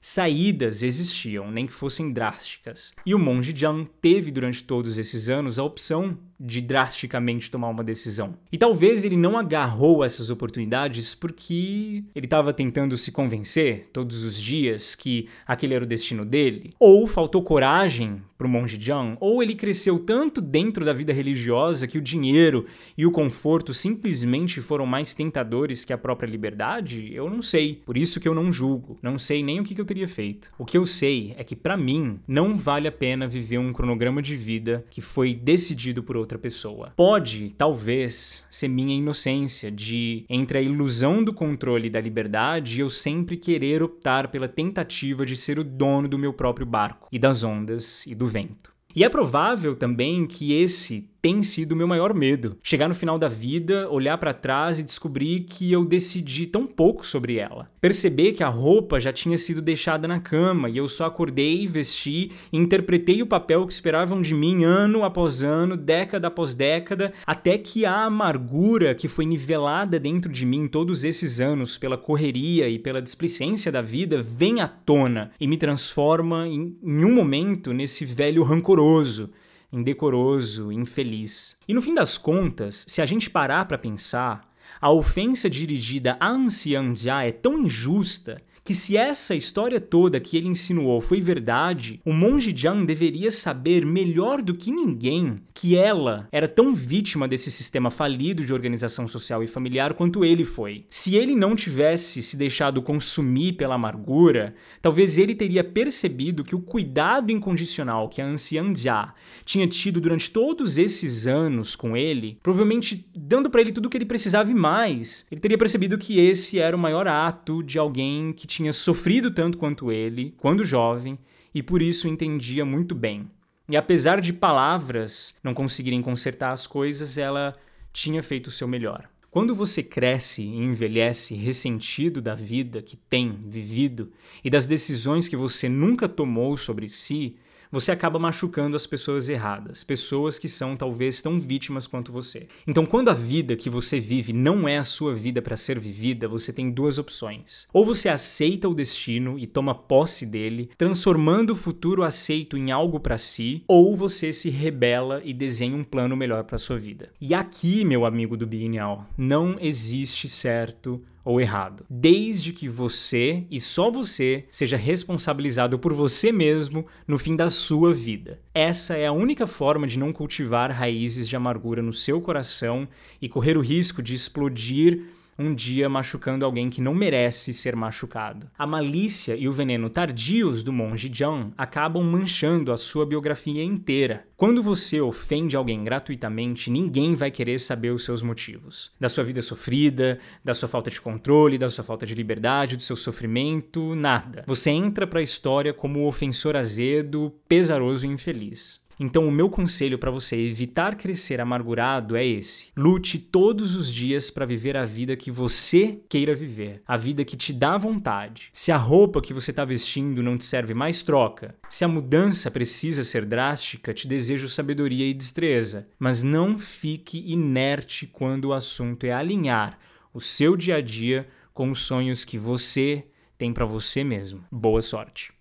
Saídas 0.00 0.82
existiam, 0.82 1.48
nem 1.50 1.66
que 1.66 1.72
fossem 1.72 2.12
drásticas. 2.12 2.92
E 3.06 3.14
o 3.14 3.18
monge 3.18 3.54
Jiang 3.54 3.88
teve 4.00 4.32
durante 4.32 4.64
todos 4.64 4.98
esses 4.98 5.28
anos 5.28 5.60
a 5.60 5.64
opção 5.64 6.18
de 6.38 6.60
drasticamente 6.60 7.50
tomar 7.50 7.68
uma 7.68 7.82
decisão. 7.82 8.34
E 8.52 8.58
talvez 8.58 9.04
ele 9.04 9.16
não 9.16 9.36
agarrou 9.36 10.04
essas 10.04 10.30
oportunidades 10.30 11.14
porque 11.14 12.04
ele 12.14 12.26
estava 12.26 12.52
tentando 12.52 12.96
se 12.96 13.10
convencer 13.10 13.88
todos 13.92 14.22
os 14.22 14.40
dias 14.40 14.94
que 14.94 15.28
aquele 15.46 15.74
era 15.74 15.84
o 15.84 15.88
destino 15.88 16.24
dele, 16.24 16.74
ou 16.78 17.06
faltou 17.06 17.42
coragem 17.42 18.22
para 18.36 18.46
o 18.46 18.50
monge 18.50 18.78
Jiang, 18.80 19.16
ou 19.20 19.42
ele 19.42 19.54
cresceu 19.54 19.98
tanto 19.98 20.40
dentro 20.40 20.84
da 20.84 20.92
vida 20.92 21.12
religiosa 21.12 21.88
que 21.88 21.98
o 21.98 22.00
dinheiro 22.00 22.66
e 22.96 23.04
o 23.04 23.10
conforto 23.10 23.74
simplesmente 23.74 24.60
foram 24.60 24.86
mais 24.86 25.12
tentadores 25.12 25.84
que 25.84 25.92
a 25.92 25.98
própria 25.98 26.30
liberdade, 26.30 27.12
eu 27.12 27.28
não 27.28 27.42
sei. 27.42 27.78
Por 27.84 27.96
isso 27.96 28.20
que 28.20 28.28
eu 28.28 28.34
não 28.34 28.52
julgo, 28.52 28.96
não 29.02 29.18
sei 29.18 29.42
nem 29.42 29.58
o 29.58 29.64
que, 29.64 29.74
que 29.74 29.80
eu 29.80 29.84
teria 29.84 30.06
feito. 30.06 30.52
O 30.56 30.64
que 30.64 30.78
eu 30.78 30.86
sei 30.86 31.34
é 31.36 31.42
que 31.42 31.56
para 31.56 31.76
mim 31.76 32.20
não 32.28 32.56
vale 32.56 32.86
a 32.86 32.92
pena 32.92 33.26
viver 33.26 33.58
um 33.58 33.72
cronograma 33.72 34.22
de 34.22 34.36
vida 34.36 34.84
que 34.88 35.00
foi 35.00 35.34
decidido 35.34 36.02
por 36.02 36.16
outro 36.16 36.27
outra 36.28 36.38
pessoa. 36.38 36.92
Pode, 36.94 37.54
talvez, 37.54 38.46
ser 38.50 38.68
minha 38.68 38.94
inocência 38.94 39.70
de, 39.70 40.26
entre 40.28 40.58
a 40.58 40.62
ilusão 40.62 41.24
do 41.24 41.32
controle 41.32 41.86
e 41.86 41.90
da 41.90 42.00
liberdade, 42.00 42.80
eu 42.80 42.90
sempre 42.90 43.36
querer 43.36 43.82
optar 43.82 44.28
pela 44.28 44.46
tentativa 44.46 45.24
de 45.24 45.36
ser 45.36 45.58
o 45.58 45.64
dono 45.64 46.06
do 46.06 46.18
meu 46.18 46.34
próprio 46.34 46.66
barco, 46.66 47.08
e 47.10 47.18
das 47.18 47.42
ondas 47.42 48.06
e 48.06 48.14
do 48.14 48.26
vento. 48.26 48.76
E 48.94 49.04
é 49.04 49.08
provável 49.08 49.74
também 49.74 50.26
que 50.26 50.52
esse 50.52 51.08
tem 51.20 51.42
sido 51.42 51.72
o 51.72 51.76
meu 51.76 51.86
maior 51.86 52.14
medo. 52.14 52.56
Chegar 52.62 52.88
no 52.88 52.94
final 52.94 53.18
da 53.18 53.28
vida, 53.28 53.88
olhar 53.90 54.16
para 54.18 54.32
trás 54.32 54.78
e 54.78 54.84
descobrir 54.84 55.40
que 55.40 55.70
eu 55.72 55.84
decidi 55.84 56.46
tão 56.46 56.66
pouco 56.66 57.06
sobre 57.06 57.36
ela. 57.36 57.70
Perceber 57.80 58.32
que 58.32 58.42
a 58.42 58.48
roupa 58.48 59.00
já 59.00 59.12
tinha 59.12 59.36
sido 59.36 59.60
deixada 59.60 60.06
na 60.06 60.20
cama 60.20 60.68
e 60.68 60.76
eu 60.76 60.86
só 60.86 61.06
acordei, 61.06 61.66
vesti 61.66 62.30
e 62.52 62.56
interpretei 62.56 63.20
o 63.22 63.26
papel 63.26 63.66
que 63.66 63.72
esperavam 63.72 64.22
de 64.22 64.34
mim 64.34 64.64
ano 64.64 65.04
após 65.04 65.42
ano, 65.42 65.76
década 65.76 66.28
após 66.28 66.54
década, 66.54 67.12
até 67.26 67.58
que 67.58 67.84
a 67.84 68.04
amargura 68.04 68.94
que 68.94 69.08
foi 69.08 69.26
nivelada 69.26 69.98
dentro 69.98 70.30
de 70.30 70.46
mim 70.46 70.68
todos 70.68 71.04
esses 71.04 71.40
anos 71.40 71.76
pela 71.76 71.98
correria 71.98 72.68
e 72.68 72.78
pela 72.78 73.02
displicência 73.02 73.72
da 73.72 73.82
vida 73.82 74.22
vem 74.22 74.60
à 74.60 74.68
tona 74.68 75.30
e 75.40 75.46
me 75.46 75.56
transforma 75.56 76.46
em, 76.46 76.76
em 76.82 77.04
um 77.04 77.12
momento 77.12 77.72
nesse 77.72 78.04
velho 78.04 78.42
rancoroso 78.42 79.30
indecoroso, 79.72 80.72
infeliz. 80.72 81.56
E 81.66 81.74
no 81.74 81.82
fim 81.82 81.94
das 81.94 82.16
contas, 82.16 82.84
se 82.88 83.02
a 83.02 83.06
gente 83.06 83.28
parar 83.28 83.66
para 83.66 83.78
pensar, 83.78 84.48
a 84.80 84.90
ofensa 84.90 85.48
dirigida 85.48 86.16
à 86.20 86.28
anciã 86.28 86.94
Já 86.94 87.24
é 87.24 87.32
tão 87.32 87.58
injusta 87.58 88.40
que 88.68 88.74
se 88.74 88.98
essa 88.98 89.34
história 89.34 89.80
toda 89.80 90.20
que 90.20 90.36
ele 90.36 90.46
insinuou 90.46 91.00
foi 91.00 91.22
verdade, 91.22 91.98
o 92.04 92.12
monge 92.12 92.54
Jiang 92.54 92.84
deveria 92.84 93.30
saber 93.30 93.82
melhor 93.86 94.42
do 94.42 94.54
que 94.54 94.70
ninguém 94.70 95.36
que 95.54 95.74
ela 95.74 96.28
era 96.30 96.46
tão 96.46 96.74
vítima 96.74 97.26
desse 97.26 97.50
sistema 97.50 97.90
falido 97.90 98.44
de 98.44 98.52
organização 98.52 99.08
social 99.08 99.42
e 99.42 99.46
familiar 99.46 99.94
quanto 99.94 100.22
ele 100.22 100.44
foi. 100.44 100.84
Se 100.90 101.16
ele 101.16 101.34
não 101.34 101.56
tivesse 101.56 102.20
se 102.20 102.36
deixado 102.36 102.82
consumir 102.82 103.54
pela 103.54 103.74
amargura, 103.74 104.54
talvez 104.82 105.16
ele 105.16 105.34
teria 105.34 105.64
percebido 105.64 106.44
que 106.44 106.54
o 106.54 106.60
cuidado 106.60 107.32
incondicional 107.32 108.06
que 108.06 108.20
a 108.20 108.26
anciã 108.26 108.70
Jia 108.74 109.14
tinha 109.46 109.66
tido 109.66 109.98
durante 109.98 110.30
todos 110.30 110.76
esses 110.76 111.26
anos 111.26 111.74
com 111.74 111.96
ele, 111.96 112.38
provavelmente 112.42 113.08
dando 113.16 113.48
para 113.48 113.62
ele 113.62 113.72
tudo 113.72 113.86
o 113.86 113.88
que 113.88 113.96
ele 113.96 114.04
precisava 114.04 114.50
e 114.50 114.54
mais, 114.54 115.26
ele 115.32 115.40
teria 115.40 115.56
percebido 115.56 115.96
que 115.96 116.20
esse 116.20 116.58
era 116.58 116.76
o 116.76 116.78
maior 116.78 117.08
ato 117.08 117.62
de 117.62 117.78
alguém 117.78 118.30
que 118.34 118.46
tinha 118.46 118.57
tinha 118.58 118.72
sofrido 118.72 119.30
tanto 119.30 119.56
quanto 119.56 119.92
ele, 119.92 120.34
quando 120.36 120.64
jovem, 120.64 121.16
e 121.54 121.62
por 121.62 121.80
isso 121.80 122.08
entendia 122.08 122.64
muito 122.64 122.92
bem. 122.92 123.30
E 123.68 123.76
apesar 123.76 124.20
de 124.20 124.32
palavras 124.32 125.36
não 125.44 125.54
conseguirem 125.54 126.02
consertar 126.02 126.50
as 126.50 126.66
coisas, 126.66 127.16
ela 127.16 127.56
tinha 127.92 128.20
feito 128.20 128.48
o 128.48 128.50
seu 128.50 128.66
melhor. 128.66 129.08
Quando 129.30 129.54
você 129.54 129.80
cresce 129.80 130.42
e 130.42 130.56
envelhece 130.56 131.36
ressentido 131.36 132.20
da 132.20 132.34
vida 132.34 132.82
que 132.82 132.96
tem 132.96 133.38
vivido 133.46 134.10
e 134.42 134.50
das 134.50 134.66
decisões 134.66 135.28
que 135.28 135.36
você 135.36 135.68
nunca 135.68 136.08
tomou 136.08 136.56
sobre 136.56 136.88
si, 136.88 137.36
você 137.70 137.92
acaba 137.92 138.18
machucando 138.18 138.76
as 138.76 138.86
pessoas 138.86 139.28
erradas, 139.28 139.84
pessoas 139.84 140.38
que 140.38 140.48
são 140.48 140.76
talvez 140.76 141.20
tão 141.22 141.40
vítimas 141.40 141.86
quanto 141.86 142.12
você. 142.12 142.46
Então, 142.66 142.86
quando 142.86 143.08
a 143.08 143.14
vida 143.14 143.56
que 143.56 143.70
você 143.70 144.00
vive 144.00 144.32
não 144.32 144.68
é 144.68 144.78
a 144.78 144.84
sua 144.84 145.14
vida 145.14 145.42
para 145.42 145.56
ser 145.56 145.78
vivida, 145.78 146.28
você 146.28 146.52
tem 146.52 146.70
duas 146.70 146.98
opções. 146.98 147.66
Ou 147.72 147.84
você 147.84 148.08
aceita 148.08 148.68
o 148.68 148.74
destino 148.74 149.38
e 149.38 149.46
toma 149.46 149.74
posse 149.74 150.26
dele, 150.26 150.70
transformando 150.76 151.50
o 151.50 151.56
futuro 151.56 152.02
aceito 152.02 152.56
em 152.56 152.70
algo 152.70 153.00
para 153.00 153.18
si, 153.18 153.62
ou 153.66 153.96
você 153.96 154.32
se 154.32 154.50
rebela 154.50 155.20
e 155.24 155.32
desenha 155.32 155.76
um 155.76 155.84
plano 155.84 156.16
melhor 156.16 156.44
para 156.44 156.58
sua 156.58 156.78
vida. 156.78 157.10
E 157.20 157.34
aqui, 157.34 157.84
meu 157.84 158.04
amigo 158.04 158.36
do 158.36 158.46
Biennial, 158.46 159.06
não 159.16 159.56
existe 159.60 160.28
certo 160.28 161.02
ou 161.28 161.42
errado, 161.42 161.84
desde 161.90 162.54
que 162.54 162.70
você 162.70 163.44
e 163.50 163.60
só 163.60 163.90
você 163.90 164.46
seja 164.50 164.78
responsabilizado 164.78 165.78
por 165.78 165.92
você 165.92 166.32
mesmo 166.32 166.86
no 167.06 167.18
fim 167.18 167.36
da 167.36 167.50
sua 167.50 167.92
vida. 167.92 168.40
Essa 168.54 168.96
é 168.96 169.06
a 169.06 169.12
única 169.12 169.46
forma 169.46 169.86
de 169.86 169.98
não 169.98 170.10
cultivar 170.10 170.70
raízes 170.70 171.28
de 171.28 171.36
amargura 171.36 171.82
no 171.82 171.92
seu 171.92 172.18
coração 172.18 172.88
e 173.20 173.28
correr 173.28 173.58
o 173.58 173.60
risco 173.60 174.02
de 174.02 174.14
explodir 174.14 175.04
um 175.38 175.54
dia 175.54 175.88
machucando 175.88 176.44
alguém 176.44 176.68
que 176.68 176.80
não 176.80 176.94
merece 176.94 177.52
ser 177.52 177.76
machucado. 177.76 178.50
A 178.58 178.66
malícia 178.66 179.36
e 179.36 179.48
o 179.48 179.52
veneno 179.52 179.88
tardios 179.88 180.62
do 180.62 180.72
monge 180.72 181.10
Jiang 181.12 181.52
acabam 181.56 182.02
manchando 182.02 182.72
a 182.72 182.76
sua 182.76 183.06
biografia 183.06 183.62
inteira. 183.62 184.26
Quando 184.36 184.62
você 184.62 185.00
ofende 185.00 185.56
alguém 185.56 185.84
gratuitamente, 185.84 186.70
ninguém 186.70 187.14
vai 187.14 187.30
querer 187.30 187.60
saber 187.60 187.90
os 187.90 188.04
seus 188.04 188.22
motivos. 188.22 188.90
Da 188.98 189.08
sua 189.08 189.24
vida 189.24 189.40
sofrida, 189.40 190.18
da 190.44 190.54
sua 190.54 190.68
falta 190.68 190.90
de 190.90 191.00
controle, 191.00 191.58
da 191.58 191.70
sua 191.70 191.84
falta 191.84 192.04
de 192.04 192.14
liberdade, 192.14 192.76
do 192.76 192.82
seu 192.82 192.96
sofrimento, 192.96 193.94
nada. 193.94 194.44
Você 194.46 194.70
entra 194.70 195.06
para 195.06 195.20
a 195.20 195.22
história 195.22 195.72
como 195.72 196.00
o 196.00 196.06
ofensor 196.06 196.56
azedo, 196.56 197.32
pesaroso 197.48 198.06
e 198.06 198.10
infeliz. 198.10 198.80
Então, 199.00 199.26
o 199.26 199.32
meu 199.32 199.48
conselho 199.48 199.98
para 199.98 200.10
você 200.10 200.36
evitar 200.36 200.96
crescer 200.96 201.40
amargurado 201.40 202.16
é 202.16 202.26
esse: 202.26 202.68
lute 202.76 203.18
todos 203.18 203.76
os 203.76 203.92
dias 203.92 204.30
para 204.30 204.46
viver 204.46 204.76
a 204.76 204.84
vida 204.84 205.16
que 205.16 205.30
você 205.30 206.00
queira 206.08 206.34
viver, 206.34 206.82
a 206.86 206.96
vida 206.96 207.24
que 207.24 207.36
te 207.36 207.52
dá 207.52 207.76
vontade. 207.76 208.50
Se 208.52 208.72
a 208.72 208.76
roupa 208.76 209.20
que 209.20 209.32
você 209.32 209.50
está 209.50 209.64
vestindo 209.64 210.22
não 210.22 210.36
te 210.36 210.44
serve 210.44 210.74
mais, 210.74 211.02
troca. 211.02 211.54
Se 211.70 211.84
a 211.84 211.88
mudança 211.88 212.50
precisa 212.50 213.02
ser 213.02 213.24
drástica, 213.24 213.94
te 213.94 214.08
desejo 214.08 214.48
sabedoria 214.48 215.06
e 215.06 215.14
destreza, 215.14 215.88
mas 215.98 216.22
não 216.22 216.58
fique 216.58 217.30
inerte 217.30 218.06
quando 218.06 218.46
o 218.46 218.52
assunto 218.52 219.04
é 219.04 219.12
alinhar 219.12 219.78
o 220.12 220.20
seu 220.20 220.56
dia 220.56 220.76
a 220.76 220.80
dia 220.80 221.28
com 221.54 221.70
os 221.70 221.82
sonhos 221.82 222.24
que 222.24 222.38
você 222.38 223.04
tem 223.36 223.52
para 223.52 223.64
você 223.64 224.02
mesmo. 224.02 224.44
Boa 224.50 224.82
sorte! 224.82 225.37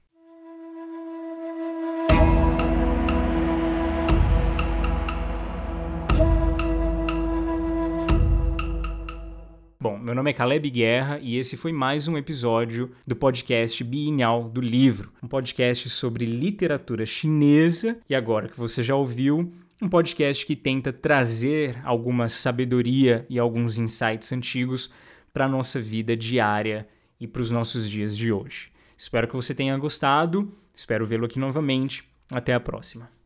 Meu 10.08 10.15
nome 10.15 10.30
é 10.30 10.34
Caleb 10.34 10.70
Guerra 10.70 11.20
e 11.22 11.36
esse 11.36 11.58
foi 11.58 11.74
mais 11.74 12.08
um 12.08 12.17
episódio 12.17 12.89
do 13.06 13.13
podcast 13.13 13.84
Bienal 13.84 14.48
do 14.48 14.62
Livro, 14.62 15.12
um 15.22 15.28
podcast 15.28 15.89
sobre 15.89 16.26
literatura 16.26 17.06
chinesa. 17.06 18.00
E 18.10 18.15
agora 18.15 18.48
que 18.48 18.58
você 18.58 18.82
já 18.82 18.96
ouviu, 18.96 19.52
um 19.82 19.89
podcast 19.89 20.46
que 20.46 20.56
tenta 20.56 20.93
trazer 20.93 21.78
alguma 21.84 22.30
sabedoria 22.30 23.26
e 23.30 23.38
alguns 23.38 23.78
insights 23.78 24.32
antigos 24.32 24.89
para 25.34 25.43
a 25.43 25.50
nossa 25.50 25.78
vida 25.78 26.15
diária 26.15 26.88
e 27.20 27.28
para 27.28 27.41
os 27.41 27.52
nossos 27.52 27.89
dias 27.89 28.15
de 28.15 28.32
hoje. 28.32 28.72
Espero 28.98 29.28
que 29.28 29.36
você 29.36 29.54
tenha 29.54 29.78
gostado, 29.78 30.54
espero 30.74 31.06
vê-lo 31.06 31.26
aqui 31.26 31.38
novamente. 31.38 32.06
Até 32.32 32.54
a 32.54 32.62
próxima. 32.62 33.17